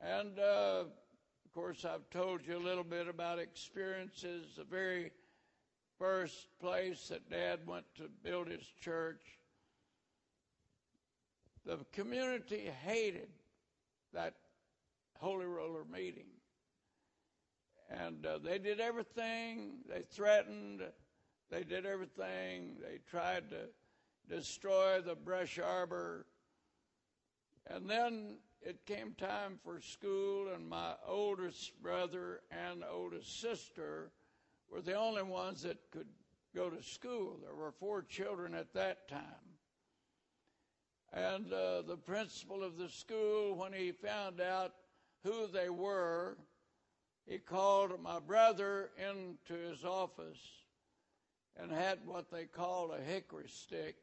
And 0.00 0.38
uh, 0.38 0.84
of 0.84 1.52
course, 1.52 1.84
I've 1.84 2.08
told 2.10 2.46
you 2.46 2.56
a 2.56 2.58
little 2.58 2.84
bit 2.84 3.08
about 3.08 3.40
experiences. 3.40 4.54
The 4.56 4.64
very 4.64 5.10
first 5.98 6.48
place 6.60 7.08
that 7.08 7.28
Dad 7.28 7.60
went 7.66 7.84
to 7.96 8.08
build 8.22 8.48
his 8.48 8.64
church, 8.80 9.22
the 11.66 11.78
community 11.92 12.70
hated 12.84 13.28
that 14.12 14.34
Holy 15.18 15.46
Roller 15.46 15.84
meeting. 15.84 16.26
And 18.00 18.24
uh, 18.24 18.38
they 18.38 18.58
did 18.58 18.80
everything, 18.80 19.80
they 19.88 20.02
threatened, 20.02 20.82
they 21.52 21.64
did 21.64 21.84
everything. 21.84 22.78
They 22.80 22.98
tried 23.10 23.50
to 23.50 23.68
destroy 24.34 25.02
the 25.02 25.14
brush 25.14 25.58
arbor. 25.58 26.24
And 27.66 27.88
then 27.88 28.36
it 28.62 28.86
came 28.86 29.12
time 29.18 29.58
for 29.62 29.78
school, 29.80 30.48
and 30.54 30.66
my 30.66 30.94
oldest 31.06 31.80
brother 31.82 32.40
and 32.50 32.82
oldest 32.90 33.38
sister 33.40 34.12
were 34.70 34.80
the 34.80 34.94
only 34.94 35.22
ones 35.22 35.62
that 35.62 35.76
could 35.90 36.08
go 36.56 36.70
to 36.70 36.82
school. 36.82 37.38
There 37.42 37.54
were 37.54 37.72
four 37.72 38.00
children 38.00 38.54
at 38.54 38.72
that 38.72 39.06
time. 39.08 39.20
And 41.12 41.52
uh, 41.52 41.82
the 41.82 41.98
principal 41.98 42.64
of 42.64 42.78
the 42.78 42.88
school, 42.88 43.54
when 43.54 43.74
he 43.74 43.92
found 43.92 44.40
out 44.40 44.72
who 45.22 45.48
they 45.52 45.68
were, 45.68 46.38
he 47.26 47.38
called 47.38 47.92
my 48.02 48.18
brother 48.18 48.90
into 48.98 49.60
his 49.68 49.84
office 49.84 50.40
and 51.56 51.70
had 51.70 51.98
what 52.04 52.30
they 52.30 52.44
called 52.44 52.92
a 52.92 53.02
hickory 53.02 53.48
stick. 53.48 53.96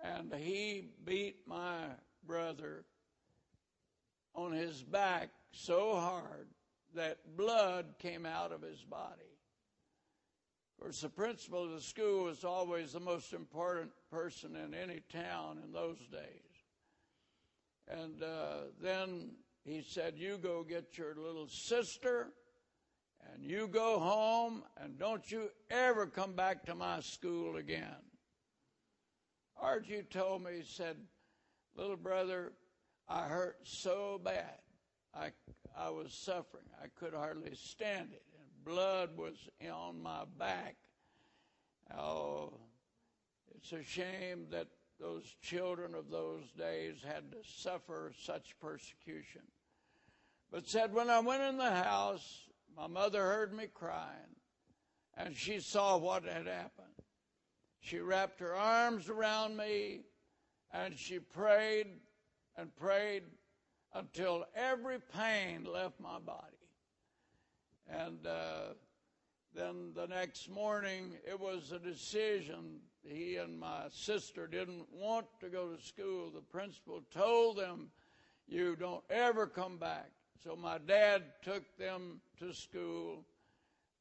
And 0.00 0.32
he 0.34 0.88
beat 1.04 1.46
my 1.46 1.84
brother 2.26 2.84
on 4.34 4.52
his 4.52 4.82
back 4.82 5.30
so 5.52 5.94
hard 5.94 6.48
that 6.94 7.36
blood 7.36 7.94
came 7.98 8.26
out 8.26 8.52
of 8.52 8.62
his 8.62 8.82
body. 8.82 9.34
Of 10.76 10.84
course, 10.84 11.00
the 11.00 11.08
principal 11.08 11.64
of 11.64 11.70
the 11.70 11.80
school 11.80 12.24
was 12.24 12.44
always 12.44 12.92
the 12.92 13.00
most 13.00 13.32
important 13.32 13.90
person 14.10 14.56
in 14.56 14.74
any 14.74 15.02
town 15.12 15.60
in 15.64 15.72
those 15.72 15.98
days. 16.10 16.54
And 17.88 18.22
uh, 18.22 18.56
then 18.82 19.30
he 19.64 19.82
said, 19.82 20.14
You 20.16 20.38
go 20.38 20.62
get 20.62 20.98
your 20.98 21.14
little 21.16 21.48
sister 21.48 22.28
and 23.32 23.42
you 23.42 23.66
go 23.66 23.98
home 23.98 24.62
and 24.76 24.98
don't 24.98 25.30
you 25.30 25.48
ever 25.70 26.06
come 26.06 26.34
back 26.34 26.64
to 26.66 26.74
my 26.74 27.00
school 27.00 27.56
again. 27.56 27.96
Archie 29.56 30.02
told 30.10 30.42
me, 30.42 30.50
he 30.58 30.62
said, 30.62 30.96
Little 31.76 31.96
brother, 31.96 32.52
I 33.08 33.22
hurt 33.22 33.56
so 33.64 34.20
bad. 34.22 34.58
I, 35.14 35.30
I 35.76 35.90
was 35.90 36.12
suffering. 36.12 36.64
I 36.82 36.86
could 36.98 37.14
hardly 37.14 37.54
stand 37.54 38.12
it. 38.12 38.22
And 38.38 38.64
blood 38.64 39.16
was 39.16 39.48
on 39.72 40.02
my 40.02 40.24
back. 40.38 40.76
Oh, 41.96 42.58
it's 43.54 43.72
a 43.72 43.82
shame 43.82 44.46
that 44.50 44.68
those 45.00 45.34
children 45.42 45.94
of 45.94 46.10
those 46.10 46.44
days 46.56 46.96
had 47.04 47.30
to 47.32 47.38
suffer 47.42 48.12
such 48.22 48.54
persecution. 48.60 49.42
But 50.50 50.68
said, 50.68 50.94
when 50.94 51.10
I 51.10 51.20
went 51.20 51.42
in 51.42 51.56
the 51.58 51.70
house, 51.70 52.48
my 52.76 52.86
mother 52.86 53.22
heard 53.22 53.52
me 53.52 53.66
crying, 53.72 54.36
and 55.16 55.36
she 55.36 55.60
saw 55.60 55.96
what 55.96 56.24
had 56.24 56.46
happened. 56.46 56.88
She 57.80 57.98
wrapped 57.98 58.40
her 58.40 58.54
arms 58.54 59.08
around 59.08 59.56
me, 59.56 60.00
and 60.72 60.96
she 60.96 61.18
prayed 61.18 61.86
and 62.56 62.74
prayed 62.76 63.24
until 63.94 64.46
every 64.54 64.98
pain 64.98 65.64
left 65.64 66.00
my 66.00 66.18
body. 66.18 66.56
And 67.88 68.26
uh, 68.26 68.74
then 69.54 69.92
the 69.94 70.06
next 70.06 70.50
morning, 70.50 71.16
it 71.26 71.38
was 71.38 71.72
a 71.72 71.78
decision. 71.78 72.80
He 73.02 73.36
and 73.36 73.58
my 73.58 73.84
sister 73.92 74.46
didn't 74.46 74.86
want 74.90 75.26
to 75.40 75.48
go 75.48 75.68
to 75.68 75.82
school. 75.82 76.30
The 76.30 76.40
principal 76.40 77.02
told 77.12 77.58
them, 77.58 77.90
You 78.48 78.76
don't 78.76 79.04
ever 79.10 79.46
come 79.46 79.78
back. 79.78 80.10
So 80.42 80.56
my 80.56 80.78
dad 80.78 81.22
took 81.42 81.62
them 81.78 82.20
to 82.38 82.52
school, 82.52 83.24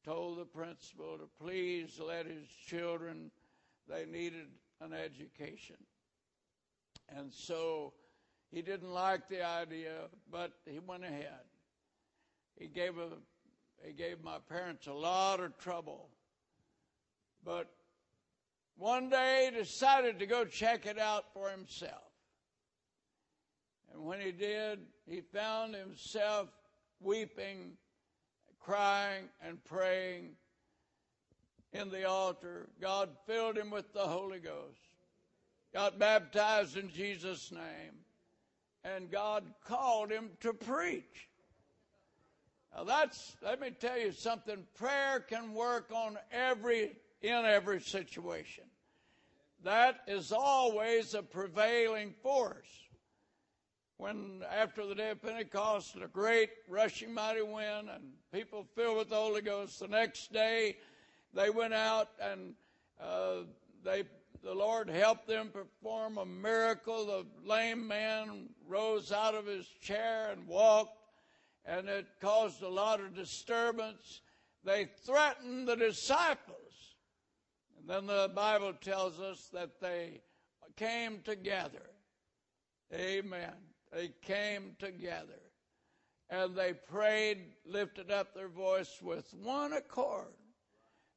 told 0.05 0.39
the 0.39 0.45
principal 0.45 1.17
to 1.17 1.29
please 1.41 1.99
let 2.05 2.25
his 2.25 2.47
children, 2.67 3.31
they 3.87 4.05
needed 4.05 4.47
an 4.81 4.93
education. 4.93 5.77
And 7.15 7.31
so 7.31 7.93
he 8.51 8.61
didn't 8.61 8.91
like 8.91 9.29
the 9.29 9.45
idea, 9.45 10.09
but 10.31 10.51
he 10.65 10.79
went 10.79 11.03
ahead. 11.03 11.45
He 12.57 12.67
gave 12.67 12.97
a 12.97 13.09
he 13.85 13.91
gave 13.91 14.23
my 14.23 14.37
parents 14.47 14.87
a 14.87 14.93
lot 14.93 15.41
of 15.41 15.57
trouble. 15.57 16.09
But 17.43 17.69
one 18.77 19.09
day 19.09 19.49
he 19.51 19.59
decided 19.59 20.19
to 20.19 20.25
go 20.25 20.45
check 20.45 20.85
it 20.85 20.97
out 20.97 21.25
for 21.33 21.49
himself. 21.49 22.11
And 23.93 24.05
when 24.05 24.21
he 24.21 24.31
did, 24.31 24.79
he 25.05 25.21
found 25.21 25.75
himself 25.75 26.49
weeping, 26.99 27.73
crying, 28.59 29.25
and 29.45 29.63
praying 29.65 30.31
in 31.73 31.89
the 31.89 32.07
altar. 32.07 32.69
God 32.79 33.09
filled 33.25 33.57
him 33.57 33.69
with 33.69 33.93
the 33.93 34.07
Holy 34.07 34.39
Ghost, 34.39 34.79
got 35.73 35.99
baptized 35.99 36.77
in 36.77 36.89
Jesus' 36.89 37.51
name, 37.51 37.93
and 38.83 39.11
God 39.11 39.43
called 39.65 40.11
him 40.11 40.31
to 40.41 40.53
preach. 40.53 41.27
Now 42.75 42.85
that's 42.85 43.35
let 43.43 43.59
me 43.59 43.71
tell 43.71 43.99
you 43.99 44.11
something. 44.11 44.65
Prayer 44.75 45.19
can 45.19 45.53
work 45.53 45.91
on 45.93 46.17
every 46.31 46.95
in 47.21 47.45
every 47.45 47.81
situation. 47.81 48.63
That 49.63 50.01
is 50.07 50.31
always 50.31 51.13
a 51.13 51.23
prevailing 51.23 52.13
force 52.21 52.67
when 54.03 54.43
after 54.53 54.85
the 54.85 54.95
day 54.95 55.11
of 55.11 55.21
Pentecost, 55.21 55.95
a 55.95 56.07
great 56.07 56.49
rushing 56.67 57.13
mighty 57.13 57.41
wind 57.41 57.87
and 57.89 58.03
people 58.33 58.67
filled 58.75 58.97
with 58.97 59.09
the 59.09 59.15
Holy 59.15 59.41
Ghost. 59.41 59.79
The 59.79 59.87
next 59.87 60.33
day, 60.33 60.75
they 61.33 61.49
went 61.49 61.73
out 61.73 62.09
and 62.21 62.53
uh, 63.01 63.43
they 63.81 64.03
the 64.43 64.53
Lord 64.53 64.89
helped 64.89 65.25
them 65.25 65.51
perform 65.53 66.17
a 66.17 66.25
miracle. 66.25 67.05
The 67.05 67.25
lame 67.49 67.87
man 67.87 68.49
rose 68.67 69.13
out 69.13 69.35
of 69.35 69.45
his 69.45 69.65
chair 69.81 70.31
and 70.33 70.45
walked, 70.49 70.97
and 71.63 71.87
it 71.87 72.05
caused 72.19 72.61
a 72.61 72.67
lot 72.67 72.99
of 72.99 73.15
disturbance. 73.15 74.19
They 74.65 74.89
threatened 75.05 75.65
the 75.65 75.77
disciples. 75.77 76.57
And 77.79 77.89
then 77.89 78.05
the 78.05 78.29
Bible 78.35 78.73
tells 78.73 79.21
us 79.21 79.47
that 79.53 79.79
they 79.79 80.19
came 80.75 81.21
together. 81.23 81.89
Amen 82.93 83.53
they 83.93 84.11
came 84.21 84.75
together 84.79 85.39
and 86.29 86.55
they 86.55 86.73
prayed, 86.73 87.37
lifted 87.65 88.11
up 88.11 88.33
their 88.33 88.49
voice 88.49 88.99
with 89.01 89.33
one 89.41 89.73
accord. 89.73 90.33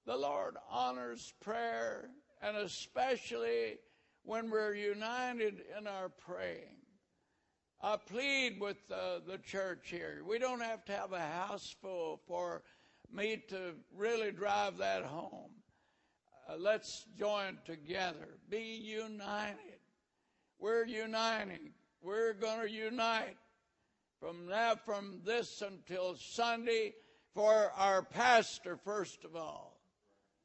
The 0.05 0.17
Lord 0.17 0.57
honors 0.71 1.33
prayer, 1.41 2.11
and 2.43 2.57
especially 2.57 3.79
when 4.25 4.51
we're 4.51 4.75
united 4.75 5.63
in 5.79 5.87
our 5.87 6.09
praying. 6.09 6.77
I 7.81 7.97
plead 7.97 8.61
with 8.61 8.79
uh, 8.91 9.21
the 9.27 9.39
church 9.39 9.89
here. 9.91 10.23
We 10.27 10.39
don't 10.39 10.63
have 10.63 10.85
to 10.87 10.93
have 10.93 11.13
a 11.13 11.21
house 11.21 11.75
full 11.81 12.21
for 12.27 12.63
me 13.13 13.43
to 13.49 13.75
really 13.95 14.33
drive 14.33 14.79
that 14.79 15.05
home. 15.05 15.51
Uh, 16.49 16.57
let's 16.59 17.07
join 17.19 17.59
together. 17.65 18.39
Be 18.49 18.61
united. 18.61 19.81
We're 20.59 20.87
uniting 20.87 21.73
we're 22.07 22.35
going 22.35 22.61
to 22.61 22.71
unite 22.71 23.37
from 24.21 24.47
now, 24.49 24.77
from 24.77 25.21
this 25.25 25.61
until 25.61 26.15
Sunday 26.15 26.95
for 27.35 27.73
our 27.77 28.01
pastor, 28.01 28.79
first 28.85 29.25
of 29.25 29.35
all. 29.35 29.77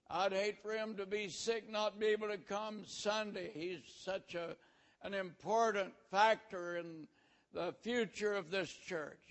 I'd 0.10 0.34
hate 0.34 0.64
for 0.64 0.74
him 0.74 0.96
to 0.96 1.06
be 1.06 1.30
sick, 1.30 1.72
not 1.72 2.00
be 2.00 2.08
able 2.08 2.30
to 2.30 2.38
come 2.38 2.82
Sunday. 2.88 3.52
He's 3.54 3.80
such 4.04 4.34
a, 4.34 4.56
an 5.04 5.14
important 5.14 5.94
factor 6.10 6.78
in 6.78 7.08
the 7.54 7.76
future 7.82 8.34
of 8.34 8.50
this 8.50 8.72
church. 8.72 9.22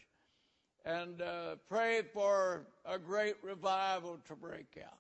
And 0.85 1.21
uh, 1.21 1.57
pray 1.69 2.03
for 2.15 2.63
a 2.87 2.99
great 2.99 3.37
revival 3.43 4.21
to 4.29 4.37
break 4.37 4.79
out. 4.81 4.99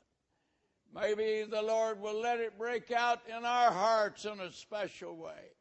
Maybe 0.92 1.48
the 1.48 1.62
Lord 1.62 2.00
will 2.00 2.20
let 2.20 2.40
it 2.40 2.58
break 2.58 2.90
out 2.90 3.20
in 3.28 3.44
our 3.44 3.70
hearts 3.70 4.24
in 4.24 4.40
a 4.40 4.50
special 4.50 5.16
way 5.16 5.52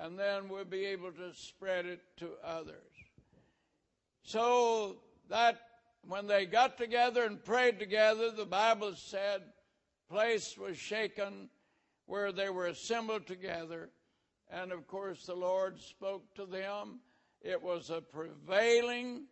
and 0.00 0.18
then 0.18 0.48
we'll 0.48 0.64
be 0.64 0.86
able 0.86 1.12
to 1.12 1.34
spread 1.34 1.84
it 1.84 2.00
to 2.16 2.30
others. 2.42 2.74
So 4.22 4.96
that 5.28 5.60
when 6.06 6.26
they 6.26 6.46
got 6.46 6.78
together 6.78 7.24
and 7.24 7.44
prayed 7.44 7.78
together, 7.78 8.30
the 8.30 8.46
Bible 8.46 8.94
said 8.94 9.42
place 10.10 10.56
was 10.56 10.78
shaken 10.78 11.50
where 12.06 12.32
they 12.32 12.48
were 12.48 12.66
assembled 12.66 13.26
together. 13.26 13.90
And 14.50 14.72
of 14.72 14.86
course, 14.86 15.26
the 15.26 15.34
Lord 15.34 15.78
spoke 15.78 16.34
to 16.34 16.46
them. 16.46 17.00
It 17.42 17.62
was 17.62 17.90
a 17.90 18.00
prevailing, 18.00 19.26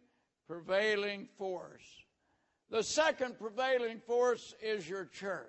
prevailing 0.47 1.29
force. 1.39 1.87
The 2.71 2.83
second 2.83 3.39
prevailing 3.39 4.01
force 4.07 4.55
is 4.63 4.89
your 4.89 5.07
church. 5.07 5.47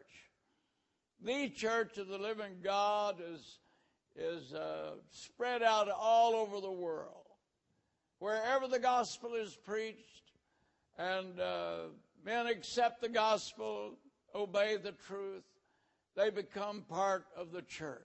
The 1.21 1.49
church 1.49 1.97
of 1.97 2.07
the 2.07 2.17
living 2.17 2.61
God 2.63 3.17
is 3.33 3.59
is 4.15 4.53
uh, 4.53 4.91
spread 5.11 5.63
out 5.63 5.89
all 5.89 6.35
over 6.35 6.59
the 6.59 6.71
world. 6.71 7.25
Wherever 8.19 8.67
the 8.67 8.79
gospel 8.79 9.35
is 9.35 9.55
preached 9.55 10.33
and 10.97 11.39
uh, 11.39 11.77
men 12.25 12.47
accept 12.47 13.01
the 13.01 13.09
gospel, 13.09 13.93
obey 14.35 14.77
the 14.77 14.91
truth, 14.91 15.43
they 16.15 16.29
become 16.29 16.83
part 16.89 17.25
of 17.37 17.51
the 17.51 17.61
church. 17.61 18.03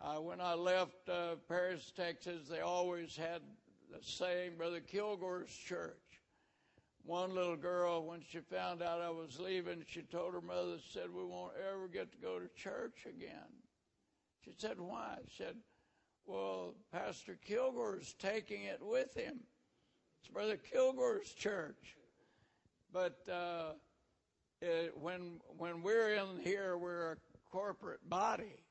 Uh, 0.00 0.14
when 0.14 0.40
I 0.40 0.54
left 0.54 1.08
uh, 1.08 1.34
Paris, 1.48 1.92
Texas, 1.94 2.48
they 2.48 2.60
always 2.60 3.16
had 3.16 3.42
the 3.90 3.98
saying, 4.00 4.52
Brother 4.56 4.80
Kilgore's 4.80 5.50
church. 5.50 5.96
One 7.04 7.34
little 7.34 7.56
girl, 7.56 8.04
when 8.04 8.20
she 8.30 8.38
found 8.38 8.82
out 8.82 9.00
I 9.00 9.10
was 9.10 9.40
leaving, 9.40 9.84
she 9.86 10.02
told 10.02 10.34
her 10.34 10.40
mother, 10.40 10.76
said, 10.92 11.12
We 11.14 11.24
won't 11.24 11.52
ever 11.68 11.88
get 11.88 12.12
to 12.12 12.18
go 12.18 12.38
to 12.38 12.48
church 12.54 13.06
again. 13.06 13.59
She 14.44 14.52
said, 14.56 14.80
Why? 14.80 15.16
I 15.18 15.28
said, 15.36 15.56
Well, 16.26 16.74
Pastor 16.92 17.38
Kilgore's 17.46 18.14
taking 18.18 18.64
it 18.64 18.80
with 18.80 19.14
him. 19.14 19.40
It's 20.20 20.30
Brother 20.32 20.56
Kilgore's 20.56 21.32
church. 21.32 21.96
But 22.92 23.18
uh, 23.30 23.72
it, 24.60 24.96
when, 24.98 25.40
when 25.56 25.82
we're 25.82 26.14
in 26.14 26.40
here, 26.42 26.76
we're 26.76 27.12
a 27.12 27.16
corporate 27.50 28.08
body. 28.08 28.64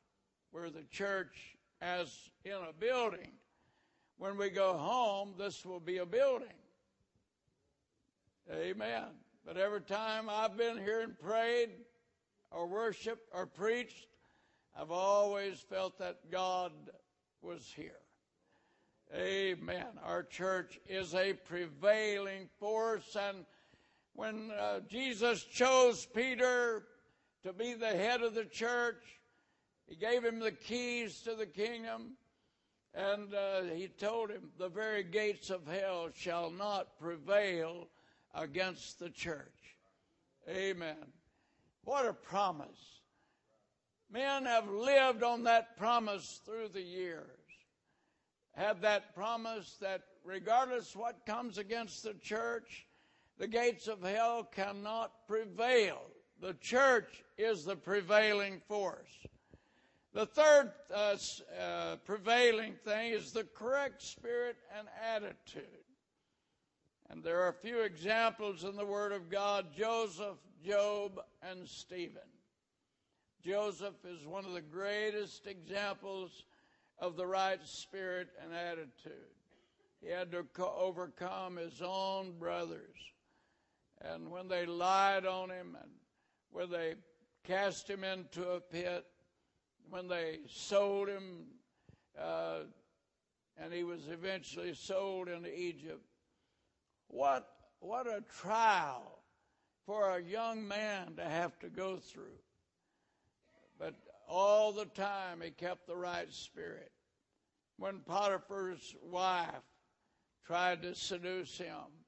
We're 0.51 0.69
the 0.69 0.83
church 0.91 1.57
as 1.81 2.29
in 2.43 2.53
a 2.53 2.73
building. 2.73 3.31
When 4.17 4.37
we 4.37 4.49
go 4.49 4.73
home, 4.73 5.35
this 5.37 5.65
will 5.65 5.79
be 5.79 5.99
a 5.99 6.05
building. 6.05 6.47
Amen. 8.51 9.05
But 9.45 9.57
every 9.57 9.81
time 9.81 10.29
I've 10.29 10.57
been 10.57 10.77
here 10.77 11.01
and 11.01 11.17
prayed 11.17 11.69
or 12.51 12.67
worshiped 12.67 13.29
or 13.33 13.45
preached, 13.45 14.07
I've 14.75 14.91
always 14.91 15.59
felt 15.59 15.97
that 15.99 16.31
God 16.31 16.71
was 17.41 17.71
here. 17.75 17.99
Amen. 19.15 19.87
Our 20.03 20.23
church 20.23 20.79
is 20.87 21.15
a 21.15 21.33
prevailing 21.33 22.47
force. 22.59 23.15
And 23.19 23.45
when 24.13 24.51
uh, 24.51 24.81
Jesus 24.87 25.43
chose 25.43 26.05
Peter 26.13 26.83
to 27.43 27.53
be 27.53 27.73
the 27.73 27.87
head 27.87 28.21
of 28.21 28.35
the 28.35 28.45
church, 28.45 29.03
he 29.87 29.95
gave 29.95 30.23
him 30.23 30.39
the 30.39 30.51
keys 30.51 31.21
to 31.21 31.33
the 31.33 31.47
kingdom. 31.47 32.17
And 32.93 33.33
uh, 33.33 33.61
he 33.73 33.87
told 33.87 34.29
him, 34.29 34.49
The 34.57 34.69
very 34.69 35.03
gates 35.03 35.49
of 35.49 35.67
hell 35.67 36.09
shall 36.15 36.51
not 36.51 36.99
prevail 36.99 37.87
against 38.35 38.99
the 38.99 39.09
church. 39.09 39.75
Amen. 40.47 40.97
What 41.83 42.05
a 42.05 42.13
promise. 42.13 42.98
Men 44.11 44.45
have 44.45 44.67
lived 44.69 45.23
on 45.23 45.43
that 45.43 45.77
promise 45.77 46.41
through 46.45 46.69
the 46.69 46.81
years. 46.81 47.25
Have 48.55 48.81
that 48.81 49.13
promise 49.13 49.77
that 49.81 50.01
regardless 50.23 50.95
what 50.95 51.25
comes 51.25 51.57
against 51.57 52.03
the 52.03 52.15
church, 52.15 52.87
the 53.37 53.47
gates 53.47 53.87
of 53.87 54.03
hell 54.03 54.43
cannot 54.43 55.27
prevail. 55.27 56.01
The 56.41 56.55
church 56.55 57.23
is 57.37 57.65
the 57.65 57.75
prevailing 57.75 58.61
force. 58.67 59.27
The 60.13 60.25
third 60.25 60.71
uh, 60.93 61.17
uh, 61.59 61.95
prevailing 61.97 62.73
thing 62.83 63.13
is 63.13 63.31
the 63.31 63.43
correct 63.43 64.01
spirit 64.01 64.57
and 64.77 64.87
attitude. 65.13 65.63
And 67.09 67.23
there 67.23 67.41
are 67.41 67.49
a 67.49 67.53
few 67.53 67.81
examples 67.81 68.63
in 68.63 68.75
the 68.75 68.85
Word 68.85 69.11
of 69.11 69.29
God 69.29 69.67
Joseph, 69.75 70.37
Job, 70.65 71.19
and 71.41 71.67
Stephen. 71.67 72.21
Joseph 73.43 74.05
is 74.05 74.25
one 74.25 74.45
of 74.45 74.53
the 74.53 74.61
greatest 74.61 75.47
examples 75.47 76.43
of 76.99 77.15
the 77.15 77.25
right 77.25 77.59
spirit 77.63 78.27
and 78.43 78.53
attitude. 78.53 79.13
He 80.01 80.09
had 80.09 80.31
to 80.31 80.45
overcome 80.59 81.57
his 81.57 81.81
own 81.81 82.37
brothers. 82.37 82.97
And 84.01 84.29
when 84.29 84.47
they 84.47 84.65
lied 84.65 85.25
on 85.25 85.49
him 85.49 85.77
and 85.81 85.91
when 86.51 86.69
they 86.69 86.95
cast 87.45 87.89
him 87.89 88.03
into 88.03 88.47
a 88.49 88.59
pit, 88.59 89.05
when 89.89 90.07
they 90.07 90.39
sold 90.47 91.09
him, 91.09 91.45
uh, 92.19 92.59
and 93.57 93.73
he 93.73 93.83
was 93.83 94.07
eventually 94.07 94.73
sold 94.73 95.27
into 95.27 95.53
Egypt. 95.57 96.03
What, 97.07 97.47
what 97.79 98.07
a 98.07 98.21
trial 98.39 99.19
for 99.85 100.17
a 100.17 100.21
young 100.21 100.67
man 100.67 101.15
to 101.17 101.23
have 101.23 101.57
to 101.59 101.69
go 101.69 101.97
through. 101.97 102.37
All 104.31 104.71
the 104.71 104.85
time 104.85 105.41
he 105.41 105.49
kept 105.49 105.87
the 105.87 105.95
right 105.95 106.31
spirit. 106.31 106.91
When 107.77 108.01
Potiphar's 108.01 108.95
wife 109.01 109.65
tried 110.45 110.83
to 110.83 110.93
seduce 110.93 111.57
him, 111.57 112.05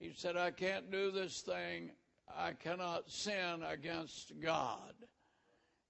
he 0.00 0.12
said, 0.12 0.36
I 0.36 0.50
can't 0.50 0.90
do 0.90 1.12
this 1.12 1.42
thing. 1.42 1.92
I 2.36 2.52
cannot 2.52 3.10
sin 3.10 3.62
against 3.62 4.32
God. 4.40 4.94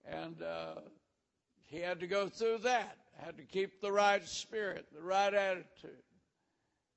And 0.05 0.43
uh, 0.43 0.81
he 1.65 1.79
had 1.79 2.01
to 2.01 2.07
go 2.07 2.29
through 2.29 2.59
that, 2.65 2.99
had 3.17 3.39
to 3.39 3.45
keep 3.45 3.81
the 3.81 3.93
right 3.93 4.27
spirit, 4.29 4.87
the 4.93 5.03
right 5.03 5.33
attitude. 5.33 6.03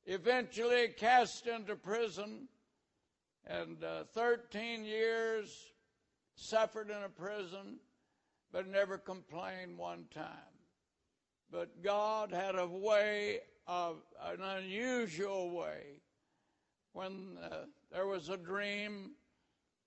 Eventually 0.06 0.90
cast 0.98 1.48
into 1.48 1.76
prison, 1.76 2.50
and 3.46 3.82
uh, 3.84 4.04
13 4.14 4.84
years 4.84 5.56
suffered 6.36 6.90
in 6.90 7.04
a 7.04 7.10
prison, 7.10 7.78
but 8.54 8.68
never 8.68 8.98
complained 8.98 9.78
one 9.78 10.06
time. 10.14 10.54
But 11.52 11.84
God 11.84 12.32
had 12.32 12.56
a 12.56 12.68
way 12.68 13.40
of 13.68 13.98
an 14.24 14.42
unusual 14.42 15.52
way 15.52 16.02
when 16.94 17.38
uh, 17.44 17.66
there 17.92 18.08
was 18.08 18.30
a 18.30 18.38
dream 18.38 19.12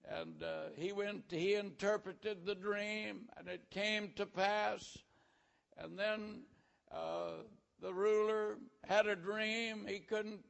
and 0.08 0.42
uh, 0.42 0.70
he 0.76 0.92
went, 0.92 1.24
he 1.30 1.54
interpreted 1.54 2.46
the 2.46 2.54
dream, 2.54 3.28
and 3.36 3.48
it 3.48 3.70
came 3.70 4.12
to 4.14 4.24
pass. 4.24 4.96
And 5.78 5.98
then 5.98 6.42
uh, 6.92 7.42
the 7.82 7.92
ruler 7.92 8.58
had 8.86 9.08
a 9.08 9.16
dream. 9.16 9.84
He 9.88 9.98
couldn't 9.98 10.44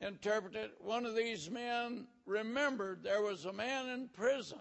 interpret 0.00 0.56
it. 0.56 0.72
One 0.80 1.04
of 1.04 1.14
these 1.14 1.50
men 1.50 2.06
remembered 2.24 3.02
there 3.02 3.22
was 3.22 3.44
a 3.44 3.52
man 3.52 3.90
in 3.90 4.08
prison 4.08 4.60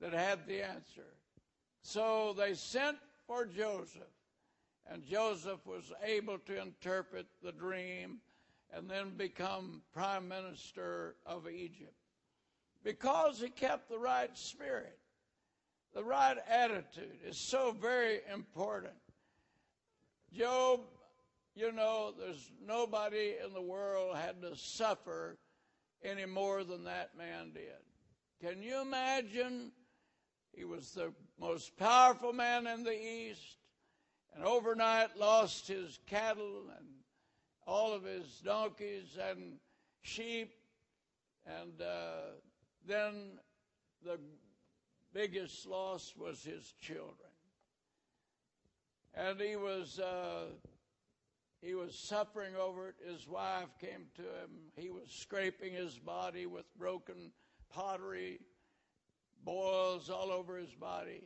that 0.00 0.12
had 0.12 0.46
the 0.46 0.62
answer. 0.62 1.17
So 1.82 2.34
they 2.36 2.54
sent 2.54 2.98
for 3.26 3.46
Joseph, 3.46 4.02
and 4.90 5.04
Joseph 5.04 5.64
was 5.66 5.92
able 6.04 6.38
to 6.38 6.60
interpret 6.60 7.26
the 7.42 7.52
dream 7.52 8.20
and 8.72 8.88
then 8.88 9.10
become 9.16 9.82
prime 9.94 10.28
minister 10.28 11.16
of 11.24 11.48
Egypt 11.48 11.94
because 12.84 13.40
he 13.40 13.48
kept 13.48 13.88
the 13.88 13.98
right 13.98 14.36
spirit. 14.36 14.98
The 15.94 16.04
right 16.04 16.36
attitude 16.48 17.18
is 17.26 17.38
so 17.38 17.72
very 17.72 18.20
important. 18.32 18.94
Job, 20.32 20.80
you 21.54 21.72
know, 21.72 22.12
there's 22.18 22.50
nobody 22.64 23.34
in 23.44 23.52
the 23.52 23.62
world 23.62 24.16
had 24.16 24.42
to 24.42 24.54
suffer 24.54 25.38
any 26.04 26.26
more 26.26 26.62
than 26.62 26.84
that 26.84 27.16
man 27.16 27.52
did. 27.52 27.82
Can 28.40 28.62
you 28.62 28.80
imagine? 28.80 29.72
He 30.54 30.64
was 30.64 30.90
the 30.92 31.12
most 31.40 31.76
powerful 31.76 32.32
man 32.32 32.66
in 32.66 32.82
the 32.82 32.98
East, 32.98 33.56
and 34.34 34.44
overnight 34.44 35.16
lost 35.16 35.68
his 35.68 35.98
cattle 36.06 36.64
and 36.76 36.86
all 37.66 37.92
of 37.92 38.04
his 38.04 38.40
donkeys 38.44 39.18
and 39.30 39.58
sheep, 40.02 40.52
and 41.46 41.80
uh, 41.80 42.32
then 42.86 43.38
the 44.04 44.18
biggest 45.12 45.66
loss 45.66 46.14
was 46.16 46.42
his 46.42 46.72
children. 46.80 47.14
And 49.14 49.40
he 49.40 49.56
was 49.56 49.98
uh, 49.98 50.46
he 51.60 51.74
was 51.74 51.98
suffering 51.98 52.54
over 52.54 52.88
it. 52.88 52.94
His 53.04 53.26
wife 53.26 53.68
came 53.80 54.06
to 54.14 54.22
him. 54.22 54.70
He 54.76 54.90
was 54.90 55.10
scraping 55.10 55.72
his 55.72 55.98
body 55.98 56.46
with 56.46 56.66
broken 56.78 57.32
pottery, 57.68 58.38
boils 59.44 60.10
all 60.10 60.30
over 60.30 60.56
his 60.56 60.74
body. 60.74 61.22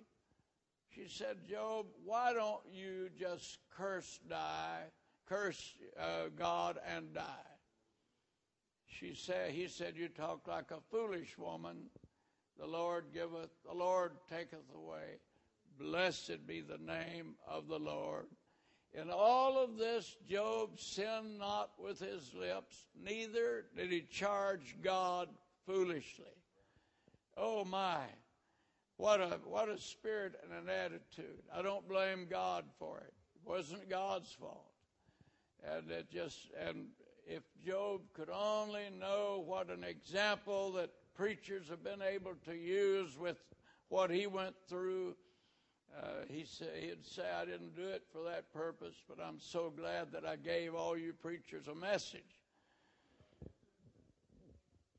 She 0.90 1.08
said, 1.08 1.48
Job, 1.48 1.86
why 2.04 2.32
don't 2.32 2.62
you 2.70 3.08
just 3.18 3.58
curse 3.76 4.20
die, 4.28 4.82
curse 5.26 5.74
uh, 5.98 6.28
God 6.36 6.78
and 6.94 7.14
die? 7.14 7.52
she 9.02 9.14
said, 9.14 9.50
he 9.50 9.66
said, 9.68 9.94
You 9.96 10.08
talk 10.08 10.46
like 10.46 10.70
a 10.70 10.78
foolish 10.90 11.36
woman. 11.36 11.90
The 12.58 12.66
Lord 12.66 13.06
giveth, 13.12 13.50
the 13.66 13.74
Lord 13.74 14.12
taketh 14.30 14.70
away. 14.74 15.18
Blessed 15.78 16.46
be 16.46 16.60
the 16.60 16.78
name 16.78 17.34
of 17.48 17.66
the 17.66 17.78
Lord. 17.78 18.26
In 18.94 19.10
all 19.10 19.58
of 19.58 19.78
this, 19.78 20.14
Job 20.28 20.78
sinned 20.78 21.38
not 21.38 21.70
with 21.78 21.98
his 21.98 22.32
lips, 22.34 22.84
neither 23.02 23.64
did 23.74 23.90
he 23.90 24.02
charge 24.02 24.76
God 24.82 25.28
foolishly. 25.66 26.26
Oh 27.36 27.64
my, 27.64 28.04
what 28.96 29.20
a 29.20 29.38
what 29.44 29.68
a 29.68 29.78
spirit 29.78 30.34
and 30.42 30.52
an 30.52 30.74
attitude. 30.74 31.42
I 31.54 31.62
don't 31.62 31.88
blame 31.88 32.26
God 32.28 32.64
for 32.78 32.98
it. 32.98 33.12
It 33.34 33.48
wasn't 33.48 33.88
God's 33.88 34.30
fault. 34.32 34.70
And 35.64 35.90
it 35.90 36.10
just 36.10 36.50
and 36.66 36.86
if 37.26 37.42
Job 37.64 38.02
could 38.14 38.30
only 38.30 38.90
know 38.98 39.42
what 39.46 39.70
an 39.70 39.84
example 39.84 40.72
that 40.72 40.90
preachers 41.14 41.68
have 41.68 41.84
been 41.84 42.02
able 42.02 42.34
to 42.46 42.54
use 42.54 43.16
with 43.18 43.36
what 43.88 44.10
he 44.10 44.26
went 44.26 44.56
through, 44.68 45.14
uh, 45.96 46.24
he 46.28 46.44
say, 46.44 46.88
he'd 46.88 47.06
say, 47.06 47.24
I 47.40 47.44
didn't 47.44 47.76
do 47.76 47.86
it 47.86 48.02
for 48.12 48.24
that 48.24 48.52
purpose, 48.52 48.96
but 49.08 49.22
I'm 49.22 49.38
so 49.38 49.70
glad 49.70 50.12
that 50.12 50.24
I 50.26 50.36
gave 50.36 50.74
all 50.74 50.96
you 50.96 51.12
preachers 51.12 51.68
a 51.68 51.74
message. 51.74 52.41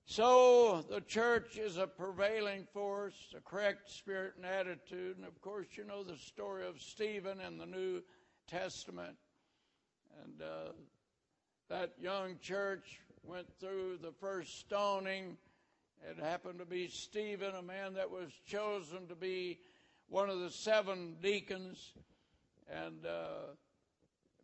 So 0.06 0.84
the 0.90 1.02
church 1.02 1.58
is 1.58 1.78
a 1.78 1.88
prevailing 1.88 2.68
force, 2.74 3.34
a 3.36 3.40
correct 3.40 3.90
spirit 3.90 4.34
and 4.36 4.46
attitude. 4.46 5.18
And 5.18 5.26
of 5.26 5.40
course, 5.42 5.68
you 5.76 5.86
know 5.86 6.04
the 6.04 6.18
story 6.18 6.68
of 6.68 6.82
Stephen 6.82 7.40
in 7.40 7.58
the 7.58 7.66
New 7.66 8.02
Testament. 8.48 9.16
And 10.24 10.42
uh, 10.42 10.72
that 11.70 11.94
young 12.00 12.38
church 12.42 13.00
went 13.24 13.48
through 13.60 14.00
the 14.02 14.12
first 14.20 14.60
stoning. 14.60 15.38
It 16.10 16.22
happened 16.22 16.60
to 16.60 16.66
be 16.66 16.90
Stephen, 16.90 17.56
a 17.56 17.62
man 17.62 17.94
that 17.94 18.12
was 18.12 18.30
chosen 18.46 19.08
to 19.08 19.16
be 19.16 19.60
one 20.10 20.30
of 20.30 20.42
the 20.42 20.50
seven 20.50 21.16
deacons. 21.22 21.94
And, 22.70 23.06
uh, 23.06 23.54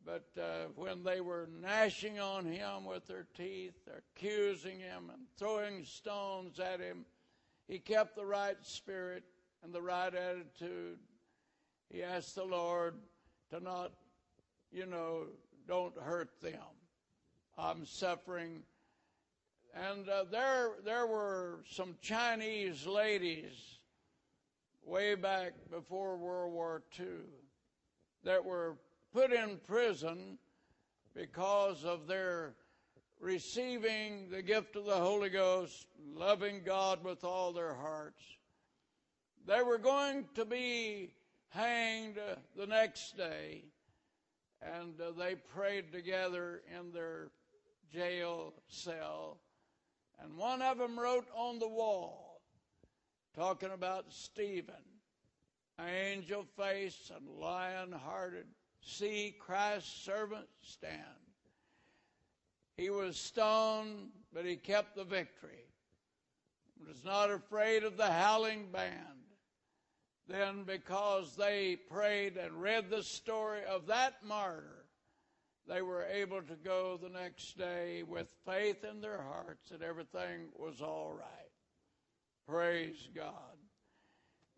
but 0.10 0.42
uh, 0.42 0.68
when 0.76 1.04
they 1.04 1.22
were 1.22 1.48
gnashing 1.62 2.20
on 2.20 2.46
him 2.46 2.86
with 2.86 3.06
their 3.06 3.28
teeth, 3.38 3.88
accusing 3.96 4.80
him 4.80 5.12
and 5.14 5.22
throwing 5.38 5.86
stones 5.86 6.60
at 6.60 6.80
him, 6.80 7.06
he 7.68 7.78
kept 7.78 8.16
the 8.16 8.26
right 8.26 8.58
spirit 8.62 9.24
and 9.64 9.72
the 9.72 9.82
right 9.82 10.14
attitude. 10.14 10.98
He 11.92 12.02
asked 12.02 12.34
the 12.34 12.44
Lord 12.44 12.96
to 13.52 13.60
not, 13.60 13.92
you 14.72 14.88
know, 14.88 15.26
don't 15.68 15.98
hurt 16.00 16.42
them. 16.42 16.56
I'm 17.58 17.86
suffering. 17.86 18.64
And 19.76 20.10
uh, 20.10 20.24
there, 20.32 20.72
there 20.86 21.06
were 21.06 21.60
some 21.70 21.96
Chinese 22.02 22.88
ladies 22.88 23.78
way 24.84 25.14
back 25.14 25.54
before 25.70 26.18
World 26.18 26.54
War 26.54 26.82
II 27.00 27.06
that 28.24 28.44
were 28.44 28.76
put 29.14 29.32
in 29.32 29.60
prison 29.68 30.38
because 31.16 31.84
of 31.86 32.08
their 32.08 32.56
receiving 33.20 34.30
the 34.30 34.42
gift 34.42 34.76
of 34.76 34.86
the 34.86 34.96
Holy 34.96 35.30
Ghost, 35.30 35.88
loving 36.16 36.62
God 36.66 37.04
with 37.04 37.24
all 37.24 37.52
their 37.52 37.74
hearts. 37.74 38.24
They 39.46 39.62
were 39.62 39.78
going 39.78 40.26
to 40.36 40.46
be 40.46 41.14
hanged 41.50 42.18
uh, 42.18 42.36
the 42.56 42.68
next 42.68 43.18
day, 43.18 43.64
and 44.62 45.00
uh, 45.02 45.12
they 45.18 45.36
prayed 45.36 45.92
together 45.92 46.62
in 46.78 46.92
their 46.92 47.30
jail 47.92 48.54
cell. 48.68 49.40
And 50.22 50.38
one 50.38 50.62
of 50.62 50.78
them 50.78 51.00
wrote 51.00 51.28
on 51.36 51.60
the 51.60 51.68
wall, 51.68 52.42
talking 53.36 53.72
about 53.72 54.06
Stephen, 54.10 54.76
angel 55.80 56.46
face 56.58 57.12
and 57.16 57.28
lion 57.40 57.92
hearted, 57.92 58.46
see 58.82 59.36
Christ's 59.40 60.04
servant 60.04 60.48
stand. 60.62 60.96
He 62.78 62.90
was 62.90 63.18
stoned, 63.18 64.10
but 64.34 64.46
he 64.46 64.56
kept 64.56 64.96
the 64.96 65.04
victory. 65.04 65.66
He 66.78 66.88
was 66.88 67.04
not 67.04 67.30
afraid 67.30 67.84
of 67.84 67.98
the 67.98 68.12
howling 68.12 68.72
band. 68.72 68.96
Then, 70.28 70.64
because 70.64 71.36
they 71.36 71.76
prayed 71.76 72.38
and 72.38 72.62
read 72.62 72.90
the 72.90 73.04
story 73.04 73.62
of 73.70 73.88
that 73.88 74.24
martyr, 74.24 74.86
they 75.68 75.82
were 75.82 76.06
able 76.06 76.42
to 76.42 76.56
go 76.64 76.98
the 77.02 77.10
next 77.10 77.58
day 77.58 78.04
with 78.04 78.34
faith 78.46 78.84
in 78.84 79.02
their 79.02 79.22
hearts 79.22 79.70
that 79.70 79.82
everything 79.82 80.50
was 80.56 80.82
all 80.82 81.14
right. 81.18 81.52
Praise 82.48 83.08
God. 83.14 83.34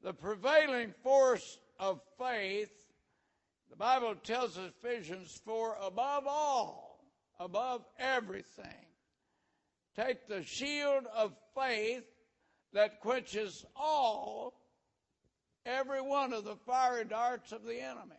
The 0.03 0.13
prevailing 0.13 0.93
force 1.03 1.57
of 1.79 2.01
faith, 2.17 2.71
the 3.71 3.77
Bible 3.77 4.13
tells 4.23 4.57
us 4.57 4.71
Ephesians 4.83 5.41
4 5.45 5.77
above 5.81 6.25
all 6.27 6.91
above 7.41 7.83
everything. 7.97 8.85
Take 9.95 10.27
the 10.27 10.43
shield 10.43 11.05
of 11.13 11.33
faith 11.55 12.03
that 12.73 13.01
quenches 13.01 13.65
all, 13.75 14.53
every 15.65 16.01
one 16.01 16.31
of 16.31 16.45
the 16.45 16.55
fiery 16.55 17.03
darts 17.03 17.51
of 17.51 17.65
the 17.65 17.81
enemy. 17.81 18.15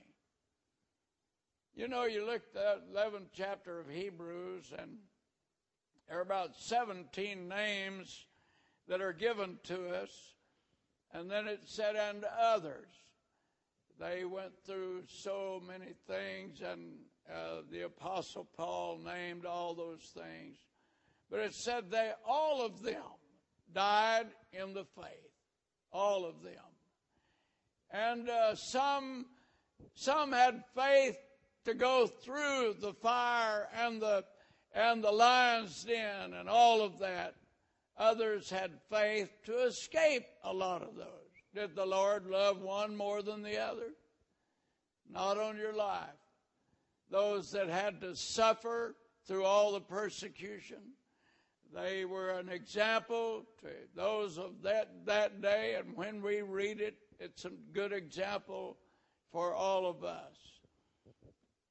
You 1.74 1.88
know, 1.88 2.04
you 2.04 2.26
look 2.26 2.42
at 2.42 2.52
the 2.52 2.80
11th 2.94 3.28
chapter 3.32 3.80
of 3.80 3.88
Hebrews, 3.88 4.72
and 4.76 4.98
there 6.08 6.18
are 6.18 6.22
about 6.22 6.56
17 6.58 7.48
names 7.48 8.26
that 8.88 9.00
are 9.00 9.14
given 9.14 9.58
to 9.64 9.88
us. 9.94 10.10
And 11.14 11.30
then 11.30 11.46
it 11.46 11.60
said, 11.64 11.96
and 11.96 12.24
others. 12.38 12.88
They 14.02 14.24
went 14.24 14.52
through 14.66 15.04
so 15.06 15.62
many 15.64 15.92
things, 16.08 16.60
and 16.60 16.94
uh, 17.32 17.60
the 17.70 17.82
Apostle 17.82 18.48
Paul 18.56 18.98
named 18.98 19.46
all 19.46 19.74
those 19.74 20.12
things. 20.12 20.56
But 21.30 21.38
it 21.38 21.54
said 21.54 21.88
they, 21.88 22.10
all 22.26 22.66
of 22.66 22.82
them, 22.82 22.96
died 23.72 24.26
in 24.52 24.74
the 24.74 24.84
faith. 24.96 25.30
All 25.92 26.24
of 26.24 26.42
them. 26.42 26.52
And 27.92 28.28
uh, 28.28 28.56
some, 28.56 29.26
some 29.94 30.32
had 30.32 30.64
faith 30.74 31.16
to 31.66 31.74
go 31.74 32.08
through 32.08 32.74
the 32.80 32.94
fire 32.94 33.68
and 33.72 34.02
the, 34.02 34.24
and 34.74 35.04
the 35.04 35.12
lion's 35.12 35.84
den 35.84 36.32
and 36.32 36.48
all 36.48 36.82
of 36.82 36.98
that. 36.98 37.34
Others 37.96 38.50
had 38.50 38.72
faith 38.90 39.28
to 39.44 39.64
escape 39.66 40.24
a 40.42 40.52
lot 40.52 40.82
of 40.82 40.96
those. 40.96 41.21
Did 41.54 41.76
the 41.76 41.86
Lord 41.86 42.26
love 42.26 42.60
one 42.60 42.96
more 42.96 43.22
than 43.22 43.42
the 43.42 43.58
other? 43.58 43.90
Not 45.10 45.38
on 45.38 45.56
your 45.56 45.74
life 45.74 46.22
those 47.12 47.50
that 47.52 47.68
had 47.68 48.00
to 48.00 48.16
suffer 48.16 48.96
through 49.26 49.44
all 49.44 49.72
the 49.72 49.80
persecution. 49.80 50.78
They 51.72 52.04
were 52.04 52.30
an 52.30 52.48
example 52.48 53.44
to 53.60 53.68
those 53.94 54.38
of 54.38 54.62
that, 54.62 55.06
that 55.06 55.40
day, 55.40 55.76
and 55.78 55.96
when 55.96 56.22
we 56.22 56.42
read 56.42 56.80
it, 56.80 56.96
it's 57.20 57.44
a 57.44 57.52
good 57.72 57.92
example 57.92 58.78
for 59.30 59.54
all 59.54 59.86
of 59.86 60.02
us. 60.04 60.36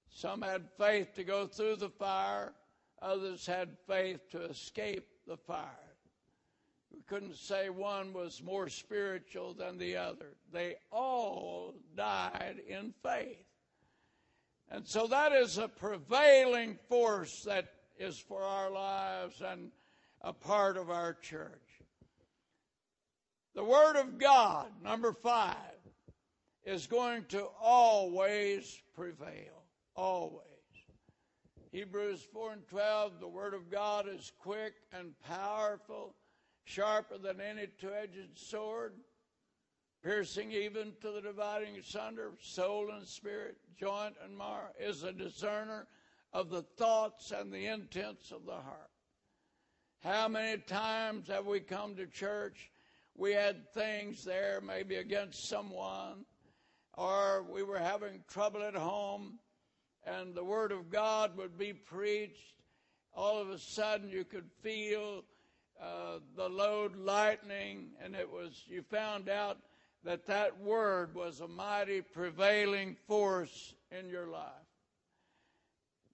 Some 0.10 0.42
had 0.42 0.70
faith 0.78 1.14
to 1.16 1.24
go 1.24 1.46
through 1.48 1.78
the 1.78 1.90
fire, 1.90 2.54
others 3.02 3.46
had 3.46 3.78
faith 3.88 4.30
to 4.32 4.44
escape 4.46 5.08
the 5.28 5.38
fire. 5.38 5.91
Couldn't 7.12 7.36
say 7.36 7.68
one 7.68 8.14
was 8.14 8.42
more 8.42 8.70
spiritual 8.70 9.54
than 9.54 9.78
the 9.78 9.98
other. 9.98 10.28
They 10.54 10.76
all 10.94 11.74
died 11.94 12.62
in 12.66 12.94
faith. 13.04 13.44
And 14.70 14.88
so 14.88 15.08
that 15.08 15.34
is 15.34 15.58
a 15.58 15.68
prevailing 15.68 16.78
force 16.88 17.44
that 17.44 17.66
is 18.00 18.18
for 18.18 18.44
our 18.44 18.72
lives 18.72 19.42
and 19.46 19.72
a 20.22 20.32
part 20.32 20.78
of 20.78 20.90
our 20.90 21.14
church. 21.16 21.82
The 23.56 23.66
Word 23.66 23.98
of 23.98 24.18
God, 24.18 24.68
number 24.82 25.12
five, 25.12 25.58
is 26.64 26.88
going 26.88 27.26
to 27.26 27.46
always 27.62 28.82
prevail. 28.96 29.66
Always. 29.98 30.46
Hebrews 31.74 32.26
4 32.32 32.54
and 32.54 32.68
12, 32.70 33.20
the 33.20 33.28
Word 33.28 33.54
of 33.54 33.70
God 33.70 34.08
is 34.08 34.32
quick 34.40 34.76
and 34.94 35.12
powerful, 35.28 36.16
sharper 36.64 37.18
than 37.18 37.42
any 37.42 37.68
two 37.80 37.92
edged 37.94 38.38
sword 38.38 38.94
piercing 40.04 40.52
even 40.52 40.94
to 41.02 41.12
the 41.12 41.22
dividing 41.22 41.78
asunder 41.78 42.32
soul 42.42 42.90
and 42.92 43.08
spirit, 43.08 43.58
joint 43.80 44.16
and 44.24 44.38
marrow, 44.38 44.70
is 44.80 45.04
a 45.04 45.12
discerner 45.12 45.88
of 46.34 46.50
the 46.50 46.64
thoughts 46.78 47.32
and 47.32 47.52
the 47.52 47.68
intents 47.68 48.32
of 48.32 48.46
the 48.46 48.52
heart. 48.52 48.90
How 50.04 50.28
many 50.28 50.60
times 50.62 51.28
have 51.28 51.46
we 51.46 51.60
come 51.60 51.96
to 51.96 52.08
church? 52.08 52.72
We 53.16 53.34
had 53.34 53.72
things 53.74 54.24
there, 54.24 54.60
maybe 54.62 54.96
against 54.96 55.48
someone, 55.48 56.26
or 56.98 57.46
we 57.48 57.62
were 57.62 57.78
having 57.78 58.24
trouble 58.28 58.64
at 58.64 58.74
home, 58.74 59.38
and 60.04 60.34
the 60.34 60.44
Word 60.44 60.72
of 60.72 60.90
God 60.90 61.38
would 61.38 61.58
be 61.58 61.74
preached. 61.74 62.56
All 63.14 63.38
of 63.38 63.50
a 63.50 63.60
sudden, 63.60 64.10
you 64.10 64.24
could 64.24 64.50
feel 64.64 65.24
uh, 65.82 66.20
the 66.36 66.48
load 66.48 66.96
lightning, 66.96 67.88
and 68.04 68.16
it 68.16 68.30
was, 68.30 68.64
you 68.68 68.84
found 68.84 69.30
out 69.30 69.58
that 70.04 70.26
that 70.28 70.60
word 70.60 71.16
was 71.16 71.40
a 71.40 71.48
mighty 71.48 72.02
prevailing 72.02 72.96
force 73.08 73.74
in 73.92 74.08
your 74.08 74.28
life. 74.28 74.52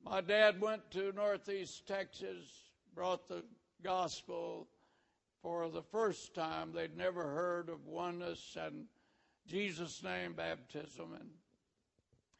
My 0.03 0.21
dad 0.21 0.61
went 0.61 0.89
to 0.91 1.11
Northeast 1.11 1.85
Texas, 1.87 2.45
brought 2.95 3.27
the 3.27 3.43
gospel 3.83 4.67
for 5.41 5.69
the 5.69 5.83
first 5.83 6.33
time. 6.33 6.71
They'd 6.73 6.97
never 6.97 7.23
heard 7.23 7.69
of 7.69 7.85
oneness 7.85 8.57
and 8.59 8.85
Jesus' 9.47 10.03
name 10.03 10.33
baptism. 10.33 11.13
And 11.19 11.29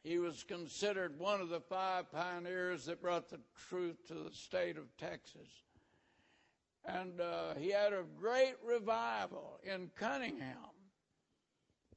he 0.02 0.18
was 0.18 0.44
considered 0.44 1.18
one 1.18 1.40
of 1.40 1.48
the 1.48 1.60
five 1.60 2.10
pioneers 2.10 2.86
that 2.86 3.02
brought 3.02 3.28
the 3.28 3.40
truth 3.68 4.06
to 4.08 4.14
the 4.14 4.32
state 4.32 4.76
of 4.76 4.96
Texas. 4.96 5.48
And 6.88 7.20
uh, 7.20 7.54
he 7.58 7.70
had 7.70 7.92
a 7.92 8.04
great 8.18 8.54
revival 8.64 9.60
in 9.62 9.90
Cunningham. 9.94 10.56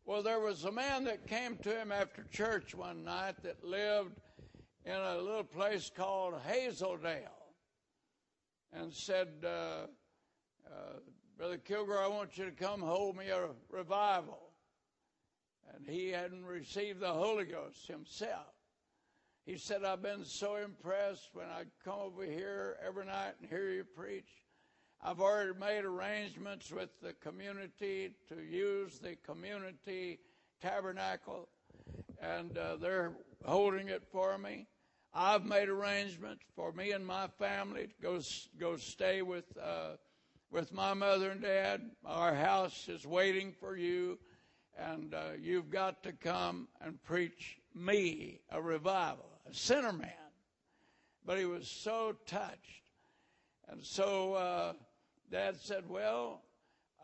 Well, 0.04 0.22
there 0.22 0.42
was 0.42 0.66
a 0.66 0.72
man 0.72 1.06
that 1.06 1.28
came 1.28 1.56
to 1.58 1.70
him 1.70 1.94
after 1.94 2.26
church 2.30 2.76
one 2.76 3.06
night 3.06 3.36
that 3.44 3.64
lived 3.64 4.20
in 4.84 4.96
a 4.96 5.18
little 5.18 5.46
place 5.46 5.90
called 5.96 6.34
Hazeldale 6.46 7.30
and 8.74 8.92
said, 8.92 9.30
uh, 9.46 9.48
uh, 10.68 11.00
Brother 11.38 11.58
Kilgore, 11.58 12.04
I 12.04 12.08
want 12.08 12.38
you 12.38 12.46
to 12.46 12.52
come 12.52 12.82
hold 12.82 13.16
me 13.16 13.30
a 13.30 13.48
revival. 13.70 14.50
And 15.74 15.88
he 15.88 16.10
hadn't 16.10 16.46
received 16.46 17.00
the 17.00 17.14
Holy 17.14 17.46
Ghost 17.46 17.88
himself. 17.88 18.54
He 19.46 19.58
said, 19.58 19.86
I've 19.86 20.02
been 20.02 20.26
so 20.26 20.58
impressed 20.58 21.30
when 21.34 21.48
I 21.48 21.64
come 21.86 22.00
over 22.00 22.26
here 22.26 22.76
every 22.86 23.06
night 23.06 23.36
and 23.40 23.50
hear 23.50 23.72
you 23.72 23.86
preach. 23.86 24.30
I've 25.04 25.20
already 25.20 25.58
made 25.60 25.84
arrangements 25.84 26.72
with 26.72 26.90
the 27.02 27.14
community 27.14 28.12
to 28.30 28.36
use 28.40 29.00
the 29.00 29.16
community 29.16 30.20
tabernacle, 30.62 31.50
and 32.22 32.56
uh, 32.56 32.76
they're 32.76 33.14
holding 33.44 33.90
it 33.90 34.04
for 34.12 34.38
me. 34.38 34.68
I've 35.12 35.44
made 35.44 35.70
arrangements 35.70 36.44
for 36.56 36.72
me 36.72 36.92
and 36.92 37.06
my 37.06 37.28
family 37.40 37.88
to 37.88 37.94
go 38.02 38.20
go 38.60 38.78
stay 38.78 39.24
with 39.24 39.46
uh, 39.62 39.98
with 40.52 40.72
my 40.72 40.94
mother 40.94 41.32
and 41.32 41.42
dad. 41.42 41.82
Our 42.06 42.36
house 42.36 42.88
is 42.88 43.06
waiting 43.06 43.54
for 43.60 43.76
you, 43.76 44.20
and 44.78 45.16
uh, 45.16 45.32
you've 45.42 45.72
got 45.72 46.04
to 46.04 46.14
come 46.14 46.68
and 46.80 47.02
preach 47.04 47.58
me 47.74 48.42
a 48.52 48.62
revival, 48.62 49.42
a 49.50 49.54
sinner 49.54 49.94
man. 49.94 50.12
but 51.26 51.40
he 51.40 51.46
was 51.46 51.68
so 51.68 52.16
touched. 52.28 52.84
And 53.68 53.84
so 53.84 54.34
uh, 54.34 54.74
Dad 55.32 55.56
said, 55.62 55.90
Well, 55.90 56.42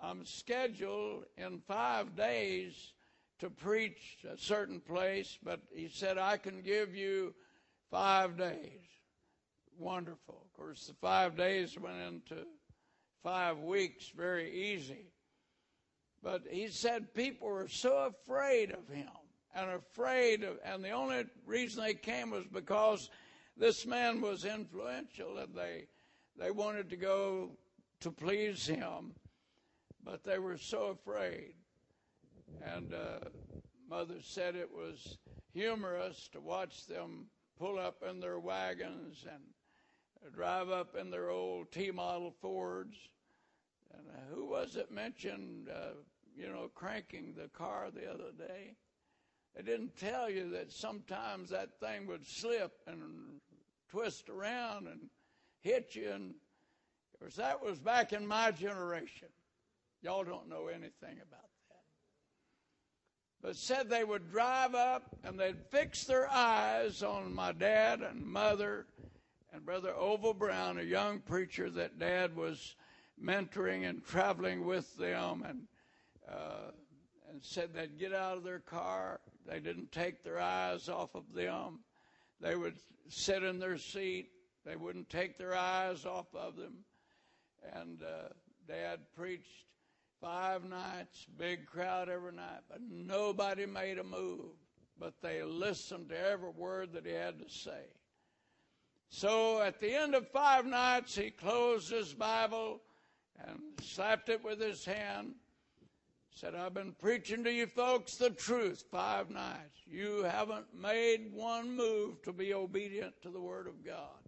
I'm 0.04 0.26
scheduled 0.26 1.24
in 1.38 1.62
five 1.66 2.16
days 2.16 2.94
to 3.40 3.50
preach 3.50 4.18
a 4.30 4.38
certain 4.38 4.82
place, 4.82 5.38
but 5.42 5.62
he 5.74 5.88
said, 5.88 6.18
I 6.18 6.38
can 6.38 6.62
give 6.62 6.94
you 6.94 7.34
five 7.90 8.38
days. 8.38 8.82
Wonderful. 9.80 10.42
Of 10.44 10.54
course, 10.54 10.88
the 10.88 10.94
five 10.96 11.38
days 11.38 11.80
went 11.80 12.02
into 12.02 12.44
five 13.24 13.60
weeks 13.60 14.12
very 14.16 14.74
easy. 14.74 15.12
But 16.22 16.44
he 16.50 16.68
said 16.68 17.14
people 17.14 17.48
were 17.48 17.70
so 17.70 18.12
afraid 18.12 18.72
of 18.72 18.90
him 18.90 19.08
and 19.56 19.70
afraid 19.70 20.44
of, 20.44 20.58
and 20.66 20.84
the 20.84 20.92
only 20.92 21.26
reason 21.46 21.84
they 21.84 21.94
came 21.94 22.32
was 22.32 22.46
because 22.52 23.10
this 23.56 23.86
man 23.86 24.20
was 24.20 24.44
influential 24.44 25.38
and 25.38 25.56
they, 25.56 25.86
they 26.38 26.52
wanted 26.52 26.90
to 26.90 26.98
go 26.98 27.52
to 28.02 28.12
please 28.12 28.68
him, 28.68 29.14
but 30.04 30.24
they 30.24 30.40
were 30.40 30.58
so 30.58 30.88
afraid. 30.88 31.54
And 32.64 32.94
uh, 32.94 33.30
Mother 33.90 34.22
said 34.22 34.56
it 34.56 34.72
was 34.72 35.18
humorous 35.54 36.30
to 36.34 36.40
watch 36.40 36.86
them 36.88 37.28
pull 37.60 37.80
up 37.80 38.04
in 38.08 38.20
their 38.20 38.40
wagons 38.40 39.26
and 39.32 40.34
drive 40.34 40.70
up 40.70 40.96
in 40.96 41.10
their 41.10 41.30
old 41.30 41.72
T 41.72 41.92
model 41.92 42.34
Fords. 42.42 42.98
And 43.94 44.04
uh, 44.10 44.36
who 44.36 44.46
was 44.46 44.76
it 44.76 44.92
mentioned, 44.92 45.70
uh, 45.70 45.96
you 46.36 46.48
know, 46.48 46.70
cranking 46.76 47.34
the 47.36 47.50
car 47.50 47.88
the 47.94 48.10
other 48.10 48.32
day? 48.38 48.76
They 49.56 49.64
didn't 49.64 49.98
tell 49.98 50.30
you 50.30 50.50
that 50.52 50.72
sometimes 50.72 51.50
that 51.50 51.80
thing 51.80 52.06
would 52.08 52.28
slip 52.28 52.74
and 52.86 53.42
twist 53.90 54.30
around 54.30 54.88
and 54.88 55.10
hit 55.62 55.96
you. 55.96 56.12
And 56.12 56.36
of 57.18 57.26
course, 57.26 57.36
that 57.36 57.64
was 57.64 57.80
back 57.80 58.14
in 58.14 58.28
my 58.28 58.52
generation. 58.52 59.30
Y'all 60.02 60.24
don't 60.24 60.48
know 60.48 60.68
anything 60.68 61.18
about 61.18 61.50
that. 61.70 61.82
But 63.42 63.56
said 63.56 63.90
they 63.90 64.04
would 64.04 64.32
drive 64.32 64.76
up 64.76 65.16
and 65.24 65.40
they'd 65.40 65.66
fix 65.72 66.04
their 66.04 66.30
eyes 66.30 67.02
on 67.02 67.34
my 67.34 67.54
dad 67.54 68.02
and 68.02 68.24
mother 68.24 68.86
and 69.52 69.66
Brother 69.66 69.96
Oval 69.96 70.36
Brown, 70.36 70.78
a 70.78 70.84
young 70.84 71.20
preacher 71.20 71.70
that 71.72 71.98
dad 71.98 72.36
was 72.36 72.76
mentoring 73.20 73.90
and 73.90 74.06
traveling 74.06 74.66
with 74.66 74.96
them, 74.98 75.44
and 75.48 75.62
uh, 76.30 76.72
and 77.30 77.44
said 77.44 77.74
they'd 77.74 77.98
get 77.98 78.14
out 78.14 78.38
of 78.38 78.44
their 78.44 78.60
car. 78.60 79.20
They 79.48 79.60
didn't 79.60 79.92
take 79.92 80.24
their 80.24 80.40
eyes 80.40 80.90
off 80.90 81.16
of 81.16 81.34
them. 81.34 81.80
They 82.40 82.56
would 82.56 82.76
sit 83.10 83.44
in 83.44 83.60
their 83.60 83.78
seat. 83.78 84.30
They 84.66 84.76
wouldn't 84.76 85.10
take 85.10 85.38
their 85.38 85.56
eyes 85.56 86.06
off 86.06 86.28
of 86.36 86.56
them. 86.56 86.84
And 87.74 88.02
uh, 88.02 88.30
Dad 88.68 89.00
preached 89.16 89.66
five 90.22 90.64
nights, 90.64 91.26
big 91.38 91.66
crowd 91.66 92.10
every 92.10 92.34
night, 92.34 92.62
but 92.70 92.80
nobody 92.90 93.66
made 93.66 93.98
a 93.98 94.04
move. 94.04 94.56
But 95.00 95.22
they 95.22 95.44
listened 95.44 96.10
to 96.10 96.20
every 96.20 96.50
word 96.50 96.94
that 96.94 97.06
he 97.06 97.14
had 97.14 97.40
to 97.40 97.50
say. 97.50 97.86
So 99.10 99.62
at 99.62 99.80
the 99.80 99.94
end 99.94 100.16
of 100.16 100.28
five 100.30 100.66
nights, 100.66 101.16
he 101.16 101.30
closed 101.30 101.92
his 101.92 102.14
Bible 102.14 102.82
and 103.46 103.60
slapped 103.82 104.30
it 104.30 104.44
with 104.44 104.60
his 104.60 104.84
hand. 104.84 105.34
Said, 106.32 106.54
I've 106.56 106.74
been 106.74 106.94
preaching 107.00 107.44
to 107.46 107.52
you 107.52 107.66
folks 107.66 108.16
the 108.16 108.30
truth 108.30 108.84
five 108.92 109.32
nights. 109.32 109.82
You 109.88 110.24
haven't 110.24 110.68
made 110.80 111.32
one 111.34 111.76
move 111.76 112.22
to 112.24 112.32
be 112.32 112.54
obedient 112.54 113.20
to 113.24 113.30
the 113.30 113.40
Word 113.40 113.68
of 113.68 113.84
God. 113.84 114.27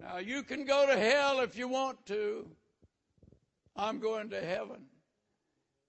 Now, 0.00 0.16
you 0.16 0.42
can 0.42 0.64
go 0.64 0.86
to 0.86 0.98
hell 0.98 1.40
if 1.40 1.58
you 1.58 1.68
want 1.68 2.06
to. 2.06 2.48
I'm 3.76 4.00
going 4.00 4.30
to 4.30 4.40
heaven. 4.40 4.86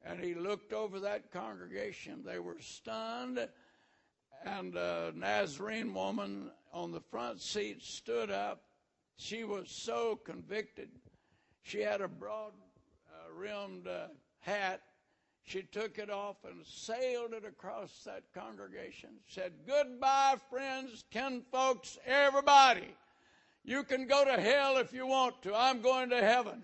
And 0.04 0.19
he 0.19 0.34
looked 0.34 0.74
over 0.74 1.00
that 1.00 1.32
congregation. 1.32 2.24
They 2.26 2.39
were 2.39 2.60
stunned. 2.60 3.47
And 4.43 4.76
a 4.76 5.13
Nazarene 5.15 5.93
woman 5.93 6.52
on 6.74 6.91
the 6.91 7.00
front 7.00 7.39
seat 7.41 7.84
stood 7.84 8.32
up. 8.32 8.63
She 9.15 9.43
was 9.45 9.69
so 9.69 10.17
convicted. 10.17 10.89
She 11.62 11.80
had 11.80 12.02
a 12.02 12.08
broad 12.08 12.52
uh, 13.08 13.34
rimmed 13.34 13.88
uh, 13.88 14.08
hat. 14.39 14.82
She 15.43 15.62
took 15.62 16.00
it 16.00 16.10
off 16.10 16.38
and 16.43 16.65
sailed 16.65 17.34
it 17.34 17.45
across 17.45 18.04
that 18.06 18.24
congregation. 18.34 19.12
Said, 19.28 19.54
Goodbye, 19.65 20.36
friends, 20.50 21.06
kin 21.12 21.43
folks, 21.52 21.97
everybody. 22.06 22.95
You 23.63 23.84
can 23.84 24.08
go 24.08 24.26
to 24.26 24.41
hell 24.41 24.78
if 24.78 24.91
you 24.91 25.06
want 25.06 25.41
to. 25.43 25.56
I'm 25.56 25.82
going 25.82 26.10
to 26.10 26.21
heaven. 26.21 26.63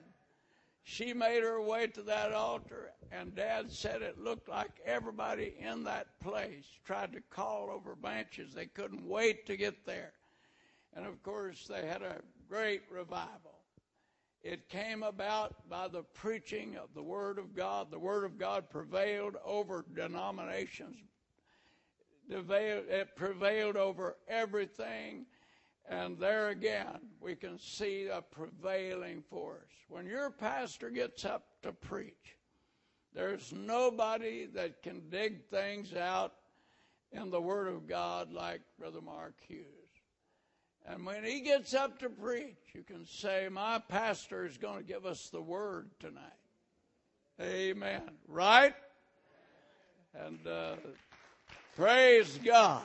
She 0.83 1.13
made 1.13 1.43
her 1.43 1.61
way 1.61 1.87
to 1.87 2.01
that 2.03 2.31
altar, 2.31 2.91
and 3.11 3.35
Dad 3.35 3.69
said 3.69 4.01
it 4.01 4.17
looked 4.17 4.47
like 4.47 4.71
everybody 4.85 5.53
in 5.59 5.83
that 5.83 6.07
place 6.21 6.65
tried 6.85 7.11
to 7.11 7.21
call 7.29 7.69
over 7.69 7.93
branches. 7.93 8.53
They 8.53 8.67
couldn't 8.67 9.05
wait 9.05 9.45
to 9.47 9.57
get 9.57 9.85
there. 9.85 10.13
And 10.95 11.05
of 11.05 11.21
course, 11.23 11.67
they 11.67 11.85
had 11.85 12.01
a 12.01 12.21
great 12.47 12.83
revival. 12.89 13.59
It 14.41 14.69
came 14.69 15.03
about 15.03 15.67
by 15.69 15.89
the 15.89 16.03
preaching 16.03 16.77
of 16.77 16.93
the 16.95 17.03
Word 17.03 17.37
of 17.37 17.53
God. 17.53 17.91
The 17.91 17.99
Word 17.99 18.23
of 18.23 18.37
God 18.37 18.69
prevailed 18.69 19.35
over 19.43 19.85
denominations, 19.93 20.95
it 22.29 23.15
prevailed 23.17 23.75
over 23.75 24.15
everything. 24.29 25.25
And 25.89 26.17
there 26.17 26.49
again, 26.49 26.99
we 27.21 27.35
can 27.35 27.57
see 27.59 28.07
a 28.07 28.21
prevailing 28.21 29.23
force. 29.29 29.71
When 29.87 30.05
your 30.05 30.29
pastor 30.29 30.89
gets 30.89 31.23
up 31.23 31.45
to 31.63 31.71
preach, 31.71 32.37
there's 33.13 33.53
nobody 33.53 34.47
that 34.53 34.83
can 34.83 35.09
dig 35.09 35.45
things 35.49 35.93
out 35.93 36.33
in 37.11 37.29
the 37.29 37.41
Word 37.41 37.69
of 37.69 37.87
God 37.87 38.33
like 38.33 38.61
Brother 38.77 39.01
Mark 39.01 39.35
Hughes. 39.47 39.63
And 40.85 41.05
when 41.05 41.23
he 41.23 41.41
gets 41.41 41.73
up 41.73 41.99
to 41.99 42.09
preach, 42.09 42.55
you 42.73 42.83
can 42.83 43.05
say, 43.05 43.49
My 43.49 43.79
pastor 43.79 44.45
is 44.45 44.57
going 44.57 44.77
to 44.77 44.83
give 44.83 45.05
us 45.05 45.29
the 45.29 45.41
Word 45.41 45.89
tonight. 45.99 46.21
Amen. 47.41 48.09
Right? 48.27 48.73
And 50.13 50.45
uh, 50.47 50.75
praise 51.75 52.39
God. 52.43 52.83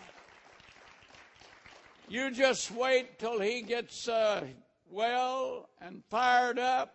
You 2.12 2.30
just 2.30 2.70
wait 2.70 3.18
till 3.18 3.40
he 3.40 3.62
gets 3.62 4.06
uh, 4.06 4.44
well 4.90 5.70
and 5.80 6.02
fired 6.10 6.58
up. 6.58 6.94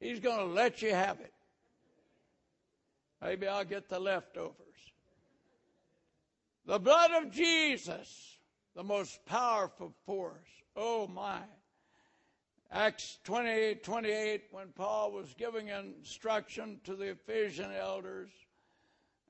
He's 0.00 0.18
going 0.18 0.38
to 0.38 0.54
let 0.54 0.80
you 0.80 0.94
have 0.94 1.20
it. 1.20 1.34
Maybe 3.20 3.46
I'll 3.46 3.66
get 3.66 3.90
the 3.90 4.00
leftovers. 4.00 4.54
The 6.64 6.78
blood 6.78 7.10
of 7.22 7.30
Jesus, 7.30 8.38
the 8.74 8.82
most 8.82 9.26
powerful 9.26 9.92
force. 10.06 10.48
Oh 10.74 11.06
my. 11.06 11.40
Acts 12.72 13.18
28 13.24 13.84
28, 13.84 14.44
when 14.52 14.68
Paul 14.68 15.12
was 15.12 15.34
giving 15.36 15.68
instruction 15.68 16.80
to 16.84 16.96
the 16.96 17.10
Ephesian 17.10 17.72
elders, 17.78 18.30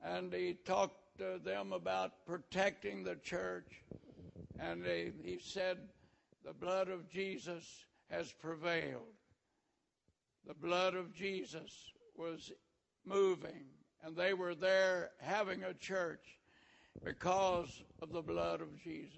and 0.01 0.31
he 0.31 0.53
talked 0.53 1.17
to 1.17 1.37
them 1.43 1.73
about 1.73 2.25
protecting 2.25 3.03
the 3.03 3.17
church. 3.17 3.83
And 4.59 4.85
he, 5.23 5.39
said, 5.41 5.77
The 6.45 6.53
blood 6.53 6.89
of 6.89 7.09
Jesus 7.09 7.85
has 8.09 8.31
prevailed. 8.31 9.15
The 10.45 10.53
blood 10.53 10.95
of 10.95 11.13
Jesus 11.13 11.71
was 12.17 12.51
moving, 13.05 13.65
and 14.03 14.15
they 14.15 14.33
were 14.33 14.55
there 14.55 15.11
having 15.21 15.63
a 15.63 15.73
church 15.73 16.39
because 17.03 17.83
of 18.01 18.11
the 18.11 18.21
blood 18.21 18.61
of 18.61 18.77
Jesus. 18.81 19.13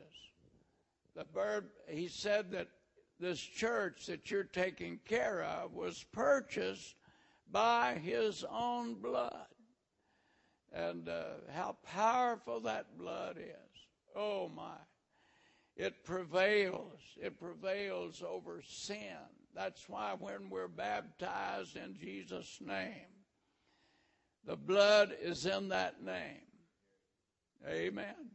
The 1.16 1.26
bird, 1.26 1.70
he 1.88 2.07
said 2.07 2.51
that 2.51 2.68
this 3.20 3.39
church 3.39 4.07
that 4.07 4.30
you're 4.32 4.43
taking 4.43 4.99
care 5.05 5.43
of 5.43 5.74
was 5.74 6.05
purchased 6.11 6.95
by 7.51 7.99
his 8.01 8.43
own 8.49 8.95
blood. 8.95 9.45
And 10.74 11.09
uh, 11.09 11.24
how 11.53 11.76
powerful 11.84 12.61
that 12.61 12.97
blood 12.97 13.38
is. 13.38 13.88
Oh, 14.16 14.49
my. 14.49 14.78
It 15.76 16.03
prevails. 16.03 16.99
It 17.17 17.39
prevails 17.39 18.24
over 18.28 18.61
sin. 18.67 19.17
That's 19.55 19.88
why 19.88 20.15
when 20.17 20.49
we're 20.49 20.67
baptized 20.67 21.76
in 21.76 21.97
Jesus' 21.99 22.59
name, 22.61 23.07
the 24.45 24.55
blood 24.55 25.15
is 25.22 25.45
in 25.45 25.69
that 25.69 26.03
name. 26.03 26.47
Amen. 27.67 28.32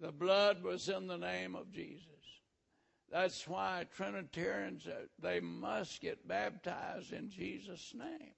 The 0.00 0.12
blood 0.12 0.62
was 0.62 0.88
in 0.88 1.06
the 1.06 1.18
name 1.18 1.54
of 1.54 1.72
Jesus. 1.72 2.08
That's 3.10 3.46
why 3.46 3.86
Trinitarians, 3.94 4.86
uh, 4.86 5.06
they 5.22 5.38
must 5.40 6.00
get 6.00 6.26
baptized 6.26 7.12
in 7.12 7.30
Jesus' 7.30 7.94
name. 7.94 8.34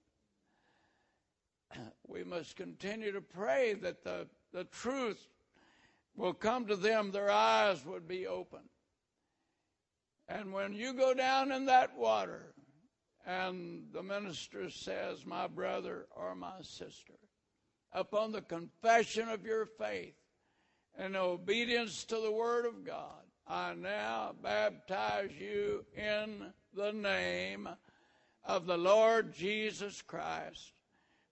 We 2.07 2.25
must 2.25 2.57
continue 2.57 3.13
to 3.13 3.21
pray 3.21 3.75
that 3.75 4.03
the, 4.05 4.29
the 4.53 4.65
truth 4.65 5.29
will 6.17 6.35
come 6.35 6.67
to 6.67 6.77
them, 6.77 7.11
their 7.11 7.31
eyes 7.31 7.85
would 7.85 8.09
be 8.09 8.27
open. 8.27 8.61
And 10.29 10.53
when 10.53 10.73
you 10.73 10.93
go 10.93 11.15
down 11.15 11.53
in 11.53 11.67
that 11.67 11.97
water, 11.97 12.55
and 13.25 13.85
the 13.93 14.03
minister 14.03 14.71
says, 14.71 15.27
My 15.27 15.47
brother 15.47 16.07
or 16.17 16.35
my 16.35 16.63
sister, 16.63 17.15
upon 17.93 18.33
the 18.33 18.43
confession 18.43 19.29
of 19.29 19.45
your 19.45 19.67
faith 19.67 20.15
and 20.97 21.17
obedience 21.17 22.05
to 22.05 22.17
the 22.17 22.33
Word 22.33 22.67
of 22.67 22.85
God, 22.85 23.23
I 23.47 23.75
now 23.75 24.35
baptize 24.43 25.31
you 25.39 25.85
in 25.97 26.53
the 26.75 26.93
name 26.93 27.69
of 28.45 28.67
the 28.67 28.79
Lord 28.79 29.33
Jesus 29.33 30.03
Christ 30.03 30.73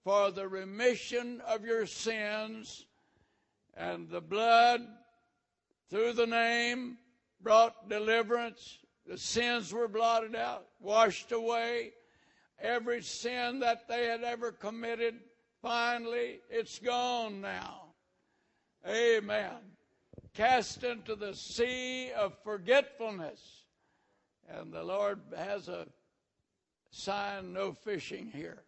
for 0.05 0.31
the 0.31 0.47
remission 0.47 1.41
of 1.47 1.65
your 1.65 1.87
sins, 1.87 2.87
and 3.77 4.09
the 4.09 4.21
blood 4.21 4.83
through 5.91 6.13
the 6.13 6.27
name 6.27 6.99
brought 7.41 7.89
deliverance. 7.89 8.79
The 9.07 9.19
sins 9.19 9.73
were 9.73 9.89
blotted 9.89 10.35
out, 10.35 10.67
washed 10.81 11.33
away. 11.33 11.93
Every 12.59 13.03
sin 13.03 13.61
that 13.61 13.89
they 13.89 14.07
had 14.07 14.23
ever 14.23 14.53
committed, 14.53 15.17
finally, 15.61 16.41
it's 16.49 16.79
gone 16.79 17.41
now. 17.41 17.95
Amen. 18.89 19.59
Cast 20.35 20.85
into 20.85 21.17
the 21.17 21.35
sea 21.35 22.11
of 22.13 22.33
forgetfulness. 22.43 23.65
And 24.49 24.73
the 24.73 24.83
Lord 24.83 25.21
has 25.37 25.69
a 25.69 25.87
sign 26.91 27.53
no 27.53 27.73
fishing 27.73 28.31
here. 28.33 28.63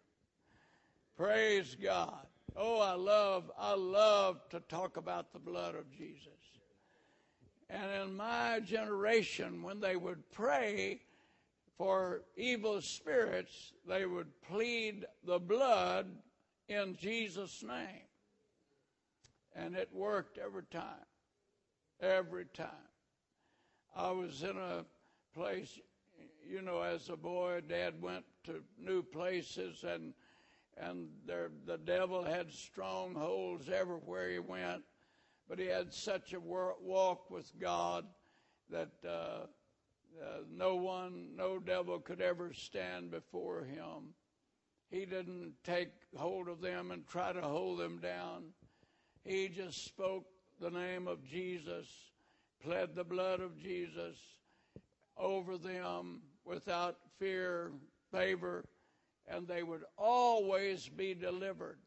Praise 1.15 1.75
God. 1.81 2.26
Oh, 2.59 2.79
I 2.79 2.95
love, 2.95 3.51
I 3.55 3.75
love 3.75 4.49
to 4.49 4.59
talk 4.61 4.97
about 4.97 5.31
the 5.31 5.37
blood 5.37 5.75
of 5.75 5.91
Jesus. 5.91 6.27
And 7.69 7.91
in 8.01 8.17
my 8.17 8.59
generation, 8.61 9.61
when 9.61 9.79
they 9.79 9.95
would 9.95 10.31
pray 10.31 11.01
for 11.77 12.23
evil 12.35 12.81
spirits, 12.81 13.73
they 13.87 14.07
would 14.07 14.41
plead 14.41 15.05
the 15.23 15.37
blood 15.37 16.07
in 16.67 16.97
Jesus' 16.99 17.61
name. 17.61 18.07
And 19.55 19.75
it 19.75 19.89
worked 19.93 20.39
every 20.39 20.63
time. 20.63 21.05
Every 22.01 22.45
time. 22.45 22.87
I 23.95 24.09
was 24.09 24.41
in 24.41 24.57
a 24.57 24.83
place, 25.35 25.79
you 26.47 26.63
know, 26.63 26.81
as 26.81 27.09
a 27.09 27.17
boy, 27.17 27.61
Dad 27.67 28.01
went 28.01 28.25
to 28.45 28.63
new 28.79 29.03
places 29.03 29.83
and 29.83 30.13
and 30.81 31.07
there, 31.25 31.49
the 31.65 31.77
devil 31.77 32.23
had 32.23 32.51
strongholds 32.51 33.69
everywhere 33.69 34.29
he 34.29 34.39
went, 34.39 34.83
but 35.49 35.59
he 35.59 35.65
had 35.65 35.93
such 35.93 36.33
a 36.33 36.39
walk 36.39 37.29
with 37.29 37.51
God 37.59 38.05
that 38.69 38.91
uh, 39.05 39.45
uh, 40.21 40.39
no 40.51 40.75
one, 40.75 41.29
no 41.35 41.59
devil 41.59 41.99
could 41.99 42.21
ever 42.21 42.53
stand 42.53 43.11
before 43.11 43.63
him. 43.63 44.13
He 44.89 45.05
didn't 45.05 45.53
take 45.63 45.91
hold 46.15 46.47
of 46.47 46.61
them 46.61 46.91
and 46.91 47.07
try 47.07 47.33
to 47.33 47.41
hold 47.41 47.79
them 47.79 47.99
down. 47.99 48.45
He 49.23 49.49
just 49.49 49.83
spoke 49.83 50.25
the 50.61 50.71
name 50.71 51.07
of 51.07 51.25
Jesus, 51.25 51.87
pled 52.63 52.95
the 52.95 53.03
blood 53.03 53.41
of 53.41 53.61
Jesus 53.61 54.17
over 55.17 55.57
them 55.57 56.21
without 56.45 56.97
fear, 57.19 57.71
favor, 58.11 58.65
and 59.27 59.47
they 59.47 59.63
would 59.63 59.83
always 59.97 60.87
be 60.87 61.13
delivered. 61.13 61.79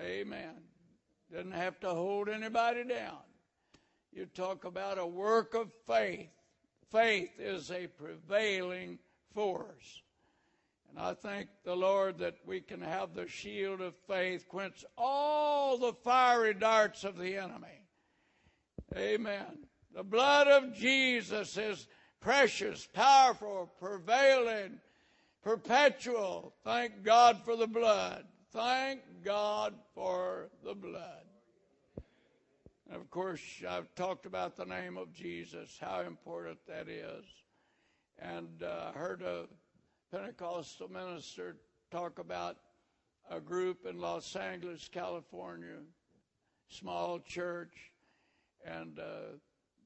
Amen. 0.00 0.54
Didn't 1.30 1.52
have 1.52 1.78
to 1.80 1.90
hold 1.90 2.28
anybody 2.28 2.84
down. 2.84 3.18
You 4.12 4.26
talk 4.26 4.64
about 4.64 4.98
a 4.98 5.06
work 5.06 5.54
of 5.54 5.70
faith. 5.86 6.30
Faith 6.90 7.38
is 7.38 7.70
a 7.70 7.86
prevailing 7.86 8.98
force. 9.34 10.02
And 10.90 10.98
I 10.98 11.14
thank 11.14 11.48
the 11.64 11.74
Lord 11.74 12.18
that 12.18 12.36
we 12.44 12.60
can 12.60 12.82
have 12.82 13.14
the 13.14 13.26
shield 13.26 13.80
of 13.80 13.94
faith 14.06 14.46
quench 14.46 14.84
all 14.98 15.78
the 15.78 15.94
fiery 15.94 16.52
darts 16.52 17.04
of 17.04 17.16
the 17.16 17.36
enemy. 17.36 17.86
Amen. 18.94 19.66
The 19.94 20.02
blood 20.02 20.48
of 20.48 20.74
Jesus 20.74 21.56
is 21.56 21.86
precious, 22.20 22.86
powerful, 22.92 23.72
prevailing, 23.78 24.80
perpetual. 25.42 26.54
Thank 26.64 27.02
God 27.02 27.40
for 27.44 27.56
the 27.56 27.66
blood. 27.66 28.24
Thank 28.52 29.00
God 29.24 29.74
for 29.94 30.48
the 30.64 30.74
blood. 30.74 31.24
And 32.90 33.00
of 33.00 33.10
course, 33.10 33.40
I've 33.66 33.94
talked 33.94 34.26
about 34.26 34.56
the 34.56 34.66
name 34.66 34.98
of 34.98 35.12
Jesus, 35.14 35.78
how 35.80 36.00
important 36.00 36.58
that 36.68 36.88
is. 36.88 37.24
And 38.18 38.62
uh, 38.62 38.92
heard 38.92 39.22
a 39.22 39.46
Pentecostal 40.10 40.90
minister 40.90 41.56
talk 41.90 42.18
about 42.18 42.58
a 43.30 43.40
group 43.40 43.86
in 43.86 43.98
Los 43.98 44.36
Angeles, 44.36 44.88
California, 44.92 45.78
small 46.68 47.18
church, 47.20 47.90
and 48.64 48.98
uh, 48.98 49.38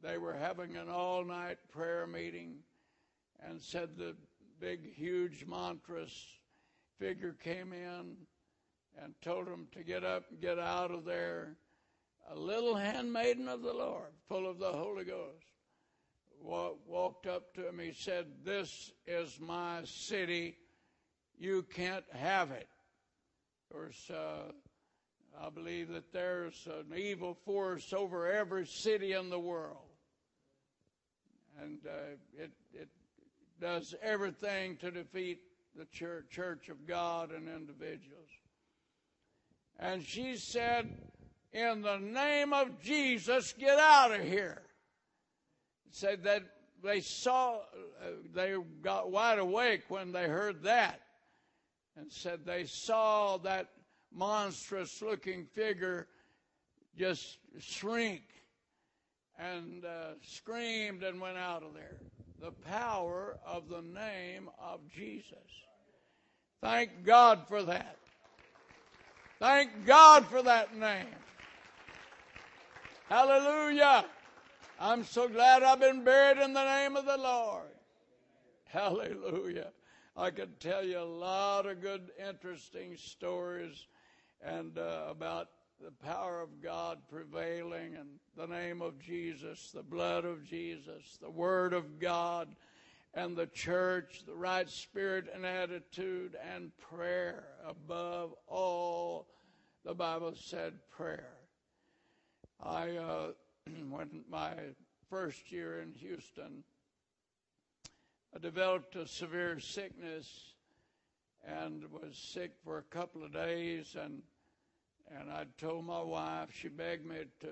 they 0.02 0.18
were 0.18 0.34
having 0.34 0.76
an 0.76 0.88
all 0.88 1.24
night 1.24 1.58
prayer 1.70 2.06
meeting 2.06 2.56
and 3.48 3.60
said 3.60 3.90
the 3.96 4.16
big, 4.60 4.94
huge 4.94 5.44
monstrous 5.46 6.12
figure 6.98 7.34
came 7.42 7.72
in 7.72 8.16
and 9.02 9.14
told 9.22 9.46
him 9.46 9.66
to 9.72 9.82
get 9.82 10.04
up 10.04 10.24
and 10.30 10.40
get 10.40 10.58
out 10.58 10.90
of 10.90 11.04
there. 11.04 11.56
A 12.30 12.34
little 12.34 12.74
handmaiden 12.74 13.48
of 13.48 13.62
the 13.62 13.72
Lord, 13.72 14.10
full 14.28 14.50
of 14.50 14.58
the 14.58 14.72
Holy 14.72 15.04
Ghost, 15.04 15.44
walked 16.40 17.26
up 17.26 17.54
to 17.54 17.68
him. 17.68 17.78
He 17.78 17.92
said, 17.92 18.26
This 18.44 18.90
is 19.06 19.38
my 19.40 19.80
city. 19.84 20.56
You 21.38 21.64
can't 21.74 22.04
have 22.12 22.50
it. 22.50 22.68
Of 23.70 23.76
course, 23.76 24.10
uh, 24.10 24.52
I 25.40 25.50
believe 25.50 25.88
that 25.88 26.12
there's 26.12 26.66
an 26.66 26.96
evil 26.96 27.36
force 27.44 27.92
over 27.92 28.30
every 28.30 28.66
city 28.66 29.12
in 29.12 29.28
the 29.28 29.38
world. 29.38 29.78
And 31.62 31.78
uh, 31.86 32.16
it, 32.38 32.50
it 32.72 32.88
does 33.60 33.94
everything 34.02 34.76
to 34.78 34.90
defeat 34.90 35.40
the 35.76 35.84
church, 35.86 36.26
church 36.30 36.68
of 36.68 36.86
God 36.86 37.30
and 37.30 37.48
individuals. 37.48 38.28
And 39.78 40.02
she 40.02 40.36
said, 40.36 40.88
In 41.52 41.82
the 41.82 41.98
name 41.98 42.52
of 42.52 42.80
Jesus, 42.80 43.52
get 43.58 43.78
out 43.78 44.12
of 44.12 44.22
here. 44.22 44.62
Said 45.90 46.24
that 46.24 46.42
they 46.82 47.00
saw, 47.00 47.56
uh, 47.56 48.06
they 48.34 48.54
got 48.82 49.10
wide 49.10 49.38
awake 49.38 49.84
when 49.88 50.12
they 50.12 50.28
heard 50.28 50.62
that 50.62 51.00
and 51.96 52.12
said 52.12 52.40
they 52.44 52.64
saw 52.64 53.38
that 53.38 53.70
monstrous 54.12 55.02
looking 55.02 55.46
figure 55.54 56.06
just 56.96 57.38
shrink 57.58 58.22
and 59.38 59.84
uh, 59.84 60.12
screamed 60.22 61.02
and 61.02 61.20
went 61.20 61.36
out 61.36 61.62
of 61.62 61.74
there 61.74 61.98
the 62.40 62.50
power 62.50 63.38
of 63.46 63.68
the 63.68 63.82
name 63.82 64.48
of 64.58 64.80
Jesus. 64.94 65.34
Thank 66.62 67.04
God 67.04 67.46
for 67.48 67.62
that. 67.62 67.96
Thank 69.38 69.86
God 69.86 70.26
for 70.26 70.42
that 70.42 70.76
name. 70.76 71.06
Hallelujah. 73.08 74.04
I'm 74.80 75.04
so 75.04 75.28
glad 75.28 75.62
I've 75.62 75.80
been 75.80 76.04
buried 76.04 76.42
in 76.42 76.52
the 76.52 76.64
name 76.64 76.96
of 76.96 77.06
the 77.06 77.16
Lord. 77.16 77.68
Hallelujah. 78.64 79.68
I 80.16 80.30
could 80.30 80.58
tell 80.60 80.84
you 80.84 80.98
a 80.98 81.00
lot 81.00 81.66
of 81.66 81.80
good, 81.80 82.10
interesting 82.18 82.96
stories 82.96 83.86
and 84.42 84.78
uh, 84.78 85.06
about 85.08 85.48
the 85.82 85.90
power 85.90 86.40
of 86.40 86.62
God 86.62 86.98
prevailing 87.10 87.96
and 87.96 88.08
the 88.36 88.46
name 88.46 88.80
of 88.80 88.98
Jesus, 88.98 89.70
the 89.74 89.82
blood 89.82 90.24
of 90.24 90.44
Jesus, 90.44 91.18
the 91.20 91.30
Word 91.30 91.72
of 91.72 91.98
God, 91.98 92.48
and 93.14 93.36
the 93.36 93.46
church, 93.46 94.22
the 94.26 94.34
right 94.34 94.68
spirit 94.68 95.26
and 95.34 95.44
attitude, 95.44 96.36
and 96.54 96.70
prayer. 96.78 97.44
Above 97.66 98.34
all, 98.46 99.26
the 99.84 99.94
Bible 99.94 100.34
said 100.34 100.74
prayer. 100.90 101.32
I, 102.62 102.96
uh, 102.96 103.26
when 103.90 104.24
my 104.30 104.52
first 105.10 105.52
year 105.52 105.80
in 105.80 105.92
Houston, 105.92 106.64
I 108.34 108.38
developed 108.38 108.96
a 108.96 109.06
severe 109.06 109.60
sickness 109.60 110.54
and 111.46 111.84
was 111.90 112.16
sick 112.16 112.52
for 112.64 112.78
a 112.78 112.82
couple 112.82 113.24
of 113.24 113.32
days 113.32 113.96
and 114.00 114.22
and 115.14 115.30
I 115.30 115.46
told 115.58 115.84
my 115.84 116.02
wife, 116.02 116.48
she 116.52 116.68
begged 116.68 117.06
me 117.06 117.16
to 117.40 117.48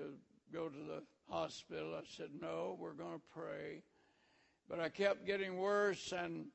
go 0.53 0.69
to 0.69 0.77
the 0.77 1.03
hospital. 1.29 1.95
I 1.95 2.03
said, 2.17 2.29
no, 2.41 2.77
we're 2.79 2.93
going 2.93 3.15
to 3.15 3.39
pray. 3.39 3.81
But 4.69 4.79
I 4.79 4.89
kept 4.89 5.25
getting 5.25 5.57
worse, 5.57 6.11
and 6.11 6.47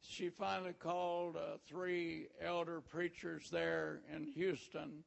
she 0.00 0.30
finally 0.30 0.72
called 0.72 1.36
uh, 1.36 1.58
three 1.68 2.28
elder 2.40 2.80
preachers 2.80 3.48
there 3.50 4.00
in 4.14 4.24
Houston, 4.24 5.04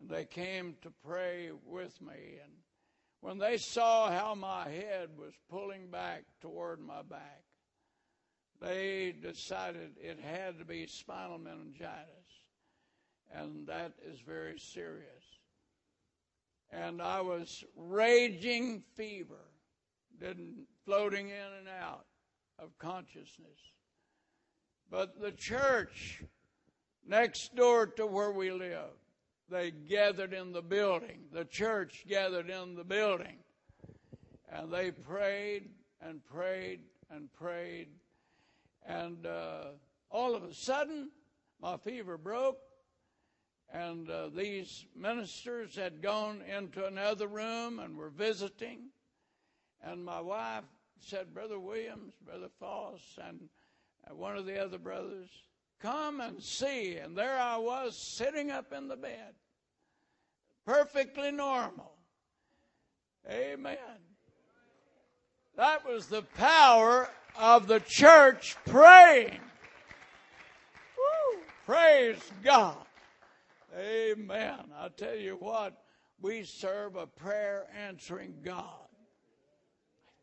and 0.00 0.10
they 0.10 0.24
came 0.24 0.74
to 0.82 0.92
pray 1.04 1.50
with 1.64 2.00
me. 2.00 2.38
And 2.42 2.52
when 3.20 3.38
they 3.38 3.56
saw 3.56 4.10
how 4.10 4.34
my 4.34 4.68
head 4.68 5.10
was 5.16 5.32
pulling 5.48 5.88
back 5.88 6.24
toward 6.40 6.80
my 6.80 7.02
back, 7.02 7.42
they 8.60 9.14
decided 9.20 9.92
it 10.00 10.20
had 10.20 10.58
to 10.58 10.64
be 10.64 10.86
spinal 10.86 11.38
meningitis, 11.38 12.21
and 13.34 13.66
that 13.66 13.92
is 14.04 14.20
very 14.20 14.58
serious. 14.58 15.06
And 16.70 17.02
I 17.02 17.20
was 17.20 17.64
raging 17.76 18.82
fever, 18.94 19.50
didn't 20.18 20.66
floating 20.84 21.28
in 21.28 21.58
and 21.58 21.68
out 21.68 22.06
of 22.58 22.76
consciousness. 22.78 23.58
But 24.90 25.20
the 25.20 25.32
church 25.32 26.22
next 27.06 27.54
door 27.54 27.86
to 27.86 28.06
where 28.06 28.30
we 28.30 28.50
live, 28.50 28.90
they 29.50 29.70
gathered 29.70 30.32
in 30.32 30.52
the 30.52 30.62
building. 30.62 31.24
The 31.32 31.44
church 31.44 32.04
gathered 32.08 32.48
in 32.48 32.74
the 32.74 32.84
building. 32.84 33.38
And 34.50 34.72
they 34.72 34.90
prayed 34.90 35.70
and 36.00 36.24
prayed 36.24 36.80
and 37.10 37.32
prayed. 37.32 37.88
And 38.86 39.26
uh, 39.26 39.64
all 40.10 40.34
of 40.34 40.44
a 40.44 40.54
sudden, 40.54 41.10
my 41.60 41.76
fever 41.76 42.16
broke. 42.16 42.58
And 43.72 44.08
uh, 44.10 44.28
these 44.28 44.84
ministers 44.94 45.74
had 45.74 46.02
gone 46.02 46.42
into 46.42 46.84
another 46.84 47.26
room 47.26 47.78
and 47.78 47.96
were 47.96 48.10
visiting. 48.10 48.90
And 49.82 50.04
my 50.04 50.20
wife 50.20 50.64
said, 51.00 51.32
Brother 51.32 51.58
Williams, 51.58 52.12
Brother 52.24 52.50
Foss, 52.60 53.00
and 53.26 53.48
uh, 54.08 54.14
one 54.14 54.36
of 54.36 54.44
the 54.44 54.62
other 54.62 54.78
brothers, 54.78 55.30
come 55.80 56.20
and 56.20 56.42
see. 56.42 56.96
And 56.96 57.16
there 57.16 57.38
I 57.38 57.56
was 57.56 57.96
sitting 57.96 58.50
up 58.50 58.74
in 58.74 58.88
the 58.88 58.96
bed, 58.96 59.34
perfectly 60.66 61.32
normal. 61.32 61.92
Amen. 63.30 63.76
That 65.56 65.86
was 65.88 66.06
the 66.06 66.22
power 66.22 67.08
of 67.38 67.68
the 67.68 67.80
church 67.80 68.56
praying. 68.66 69.40
Woo, 70.96 71.40
praise 71.64 72.20
God. 72.44 72.76
Amen. 73.76 74.58
I 74.78 74.88
tell 74.88 75.16
you 75.16 75.36
what, 75.36 75.82
we 76.20 76.44
serve 76.44 76.96
a 76.96 77.06
prayer 77.06 77.66
answering 77.86 78.34
God. 78.44 78.86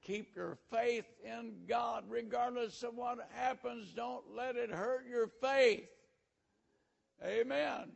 Keep 0.02 0.36
your 0.36 0.58
faith 0.72 1.06
in 1.24 1.54
God 1.68 2.06
regardless 2.08 2.84
of 2.84 2.95
what 2.95 3.18
happens. 3.34 3.93
Don't 3.93 4.24
let 4.36 4.56
it 4.56 4.72
hurt 4.72 5.06
your 5.10 5.28
faith. 5.41 5.88
Amen. 7.24 7.91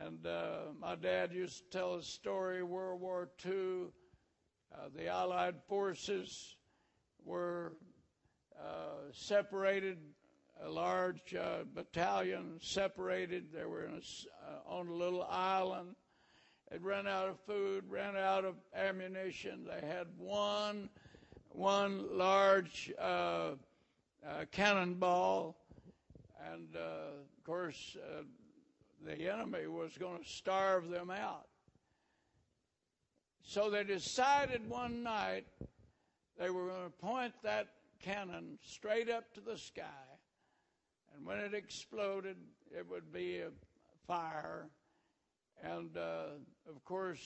And 0.00 0.26
uh, 0.26 0.72
my 0.80 0.94
dad 0.94 1.32
used 1.32 1.70
to 1.70 1.78
tell 1.78 1.94
a 1.96 2.02
story 2.02 2.62
World 2.62 3.00
War 3.00 3.28
II, 3.44 3.86
uh, 4.72 4.88
the 4.94 5.08
Allied 5.08 5.56
forces 5.68 6.56
were 7.24 7.72
uh, 8.58 9.10
separated, 9.12 9.98
a 10.64 10.70
large 10.70 11.34
uh, 11.34 11.64
battalion 11.74 12.58
separated. 12.60 13.52
They 13.52 13.64
were 13.64 13.84
a, 13.84 13.96
uh, 13.96 14.78
on 14.78 14.88
a 14.88 14.94
little 14.94 15.22
island 15.22 15.94
They'd 16.70 17.06
out 17.06 17.28
of 17.28 17.38
food, 17.46 17.84
ran 17.88 18.16
out 18.16 18.44
of 18.44 18.54
ammunition. 18.74 19.64
They 19.64 19.86
had 19.86 20.06
one, 20.18 20.90
one 21.48 22.18
large 22.18 22.92
uh, 23.00 23.02
uh, 23.02 23.54
cannonball, 24.52 25.56
and 26.52 26.76
uh, 26.76 26.78
of 26.78 27.44
course, 27.44 27.96
uh, 27.96 28.22
the 29.06 29.32
enemy 29.32 29.66
was 29.66 29.96
going 29.96 30.22
to 30.22 30.28
starve 30.28 30.90
them 30.90 31.10
out. 31.10 31.46
So 33.42 33.70
they 33.70 33.84
decided 33.84 34.68
one 34.68 35.02
night 35.02 35.46
they 36.38 36.50
were 36.50 36.66
going 36.66 36.84
to 36.84 36.98
point 36.98 37.32
that 37.44 37.68
cannon 37.98 38.58
straight 38.62 39.08
up 39.08 39.32
to 39.34 39.40
the 39.40 39.56
sky, 39.56 39.84
and 41.18 41.26
when 41.26 41.38
it 41.38 41.52
exploded, 41.52 42.36
it 42.70 42.88
would 42.88 43.12
be 43.12 43.40
a 43.40 43.50
fire 44.06 44.70
and 45.62 45.96
uh, 45.96 46.26
of 46.68 46.84
course, 46.84 47.20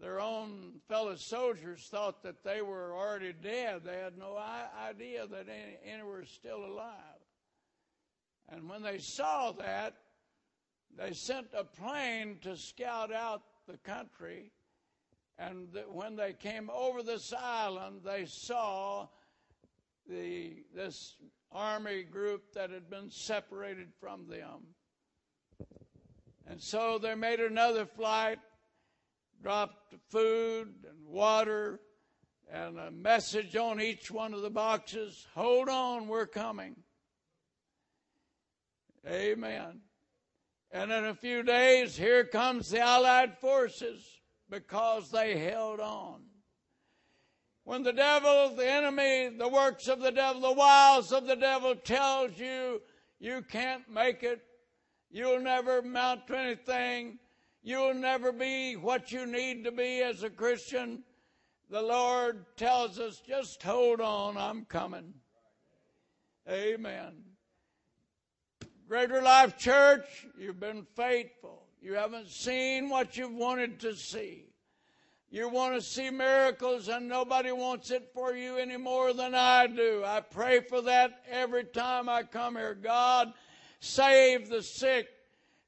their 0.00 0.20
own 0.20 0.80
fellow 0.88 1.14
soldiers 1.16 1.86
thought 1.90 2.22
that 2.24 2.42
they 2.42 2.62
were 2.62 2.94
already 2.94 3.32
dead. 3.32 3.82
They 3.84 3.98
had 3.98 4.18
no 4.18 4.36
idea 4.36 5.26
that 5.26 5.46
any, 5.48 5.78
any 5.86 6.02
were 6.02 6.24
still 6.24 6.64
alive. 6.64 6.90
And 8.48 8.68
when 8.68 8.82
they 8.82 8.98
saw 8.98 9.52
that, 9.52 9.94
they 10.96 11.12
sent 11.12 11.48
a 11.56 11.64
plane 11.64 12.38
to 12.42 12.56
scout 12.56 13.12
out 13.12 13.42
the 13.66 13.78
country. 13.78 14.50
And 15.38 15.68
when 15.88 16.16
they 16.16 16.32
came 16.32 16.70
over 16.70 17.02
this 17.02 17.32
island, 17.32 18.00
they 18.04 18.26
saw 18.26 19.08
the 20.08 20.64
this 20.74 21.16
army 21.54 22.02
group 22.02 22.52
that 22.54 22.70
had 22.70 22.90
been 22.90 23.10
separated 23.10 23.88
from 24.00 24.26
them. 24.28 24.74
And 26.46 26.60
so 26.60 26.98
they 26.98 27.14
made 27.14 27.40
another 27.40 27.86
flight, 27.86 28.38
dropped 29.42 29.94
food 30.10 30.74
and 30.88 31.06
water 31.06 31.80
and 32.52 32.78
a 32.78 32.90
message 32.90 33.56
on 33.56 33.80
each 33.80 34.10
one 34.10 34.34
of 34.34 34.42
the 34.42 34.50
boxes 34.50 35.26
Hold 35.34 35.68
on, 35.68 36.08
we're 36.08 36.26
coming. 36.26 36.76
Amen. 39.06 39.80
And 40.70 40.90
in 40.90 41.04
a 41.04 41.14
few 41.14 41.42
days, 41.42 41.96
here 41.96 42.24
comes 42.24 42.70
the 42.70 42.80
Allied 42.80 43.38
forces 43.38 44.02
because 44.50 45.10
they 45.10 45.38
held 45.38 45.80
on. 45.80 46.23
When 47.64 47.82
the 47.82 47.92
devil, 47.92 48.54
the 48.54 48.70
enemy, 48.70 49.30
the 49.36 49.48
works 49.48 49.88
of 49.88 50.00
the 50.00 50.12
devil, 50.12 50.40
the 50.40 50.52
wiles 50.52 51.12
of 51.12 51.26
the 51.26 51.36
devil 51.36 51.74
tells 51.74 52.38
you 52.38 52.82
you 53.18 53.42
can't 53.50 53.88
make 53.90 54.22
it, 54.22 54.42
You'll 55.14 55.38
never 55.38 55.78
amount 55.78 56.26
to 56.26 56.36
anything. 56.36 57.20
You'll 57.62 57.94
never 57.94 58.32
be 58.32 58.74
what 58.74 59.12
you 59.12 59.26
need 59.26 59.62
to 59.62 59.70
be 59.70 60.02
as 60.02 60.24
a 60.24 60.28
Christian. 60.28 61.04
The 61.70 61.80
Lord 61.80 62.44
tells 62.56 62.98
us, 62.98 63.22
just 63.24 63.62
hold 63.62 64.00
on, 64.00 64.36
I'm 64.36 64.64
coming. 64.64 65.14
Amen. 66.50 67.12
Greater 68.88 69.22
Life 69.22 69.56
Church, 69.56 70.26
you've 70.36 70.58
been 70.58 70.84
faithful. 70.96 71.68
You 71.80 71.94
haven't 71.94 72.28
seen 72.28 72.88
what 72.88 73.16
you've 73.16 73.34
wanted 73.34 73.78
to 73.80 73.94
see. 73.94 74.46
You 75.34 75.48
want 75.48 75.74
to 75.74 75.80
see 75.80 76.10
miracles, 76.10 76.86
and 76.86 77.08
nobody 77.08 77.50
wants 77.50 77.90
it 77.90 78.08
for 78.14 78.36
you 78.36 78.56
any 78.56 78.76
more 78.76 79.12
than 79.12 79.34
I 79.34 79.66
do. 79.66 80.04
I 80.06 80.20
pray 80.20 80.60
for 80.60 80.80
that 80.82 81.24
every 81.28 81.64
time 81.64 82.08
I 82.08 82.22
come 82.22 82.54
here. 82.54 82.76
God, 82.80 83.32
save 83.80 84.48
the 84.48 84.62
sick, 84.62 85.08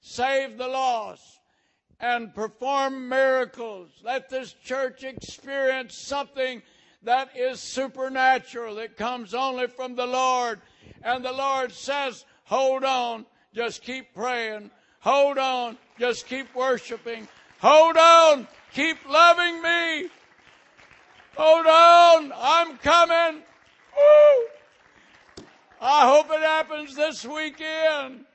save 0.00 0.56
the 0.56 0.68
lost, 0.68 1.40
and 1.98 2.32
perform 2.32 3.08
miracles. 3.08 3.90
Let 4.04 4.30
this 4.30 4.52
church 4.52 5.02
experience 5.02 5.96
something 5.96 6.62
that 7.02 7.36
is 7.36 7.58
supernatural, 7.58 8.76
that 8.76 8.96
comes 8.96 9.34
only 9.34 9.66
from 9.66 9.96
the 9.96 10.06
Lord. 10.06 10.60
And 11.02 11.24
the 11.24 11.32
Lord 11.32 11.72
says, 11.72 12.24
hold 12.44 12.84
on, 12.84 13.26
just 13.52 13.82
keep 13.82 14.14
praying. 14.14 14.70
Hold 15.00 15.38
on, 15.38 15.76
just 15.98 16.28
keep 16.28 16.54
worshiping. 16.54 17.26
Hold 17.58 17.96
on, 17.96 18.46
keep 18.76 19.08
loving 19.08 19.62
me. 19.62 20.08
Hold 21.38 21.66
on, 21.66 22.32
I'm 22.36 22.76
coming. 22.76 23.42
Woo! 23.96 24.46
I 25.80 26.06
hope 26.06 26.26
it 26.30 26.42
happens 26.42 26.94
this 26.94 27.24
weekend. 27.24 28.26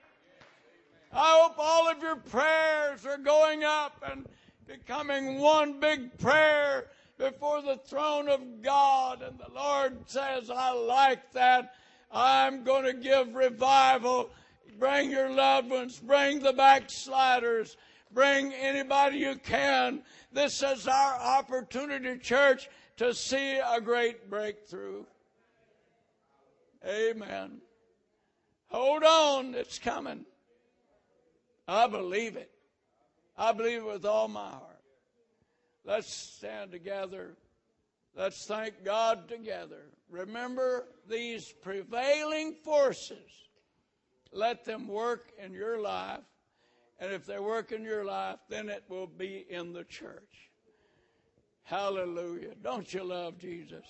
I 1.13 1.41
hope 1.41 1.55
all 1.59 1.87
of 1.91 2.01
your 2.01 2.15
prayers 2.15 3.05
are 3.05 3.19
going 3.19 3.63
up 3.63 4.03
and 4.11 4.25
becoming 4.65 5.37
one 5.37 5.79
big 5.79 6.17
prayer 6.17 6.87
before 7.19 7.61
the 7.61 7.77
throne 7.77 8.27
of 8.27 8.63
God. 8.63 9.21
And 9.21 9.37
the 9.37 9.53
Lord 9.53 10.09
says, 10.09 10.49
I 10.49 10.71
like 10.71 11.33
that. 11.33 11.75
I'm 12.11 12.63
going 12.63 12.85
to 12.85 12.93
give 12.93 13.35
revival. 13.35 14.31
Bring 14.79 15.11
your 15.11 15.29
loved 15.29 15.69
ones, 15.69 15.99
bring 15.99 16.39
the 16.39 16.53
backsliders, 16.53 17.77
bring 18.13 18.53
anybody 18.53 19.17
you 19.19 19.35
can. 19.35 20.03
This 20.31 20.61
is 20.63 20.87
our 20.87 21.15
opportunity, 21.15 22.17
church, 22.19 22.69
to 22.97 23.13
see 23.13 23.57
a 23.57 23.81
great 23.81 24.29
breakthrough. 24.29 25.03
Amen. 26.85 27.61
Hold 28.67 29.03
on, 29.03 29.53
it's 29.53 29.79
coming. 29.79 30.25
I 31.67 31.87
believe 31.87 32.37
it. 32.37 32.51
I 33.37 33.51
believe 33.51 33.79
it 33.79 33.85
with 33.85 34.05
all 34.05 34.27
my 34.27 34.49
heart. 34.49 34.81
Let's 35.85 36.11
stand 36.13 36.71
together. 36.71 37.35
Let's 38.15 38.45
thank 38.45 38.83
God 38.83 39.27
together. 39.27 39.85
Remember 40.09 40.85
these 41.09 41.51
prevailing 41.61 42.55
forces. 42.63 43.17
Let 44.31 44.65
them 44.65 44.87
work 44.87 45.31
in 45.43 45.53
your 45.53 45.79
life. 45.81 46.19
And 47.01 47.11
if 47.11 47.25
they 47.25 47.39
work 47.39 47.71
in 47.71 47.83
your 47.83 48.05
life, 48.05 48.37
then 48.47 48.69
it 48.69 48.83
will 48.87 49.07
be 49.07 49.45
in 49.49 49.73
the 49.73 49.83
church. 49.83 50.51
Hallelujah. 51.63 52.53
Don't 52.61 52.93
you 52.93 53.03
love 53.03 53.39
Jesus? 53.39 53.85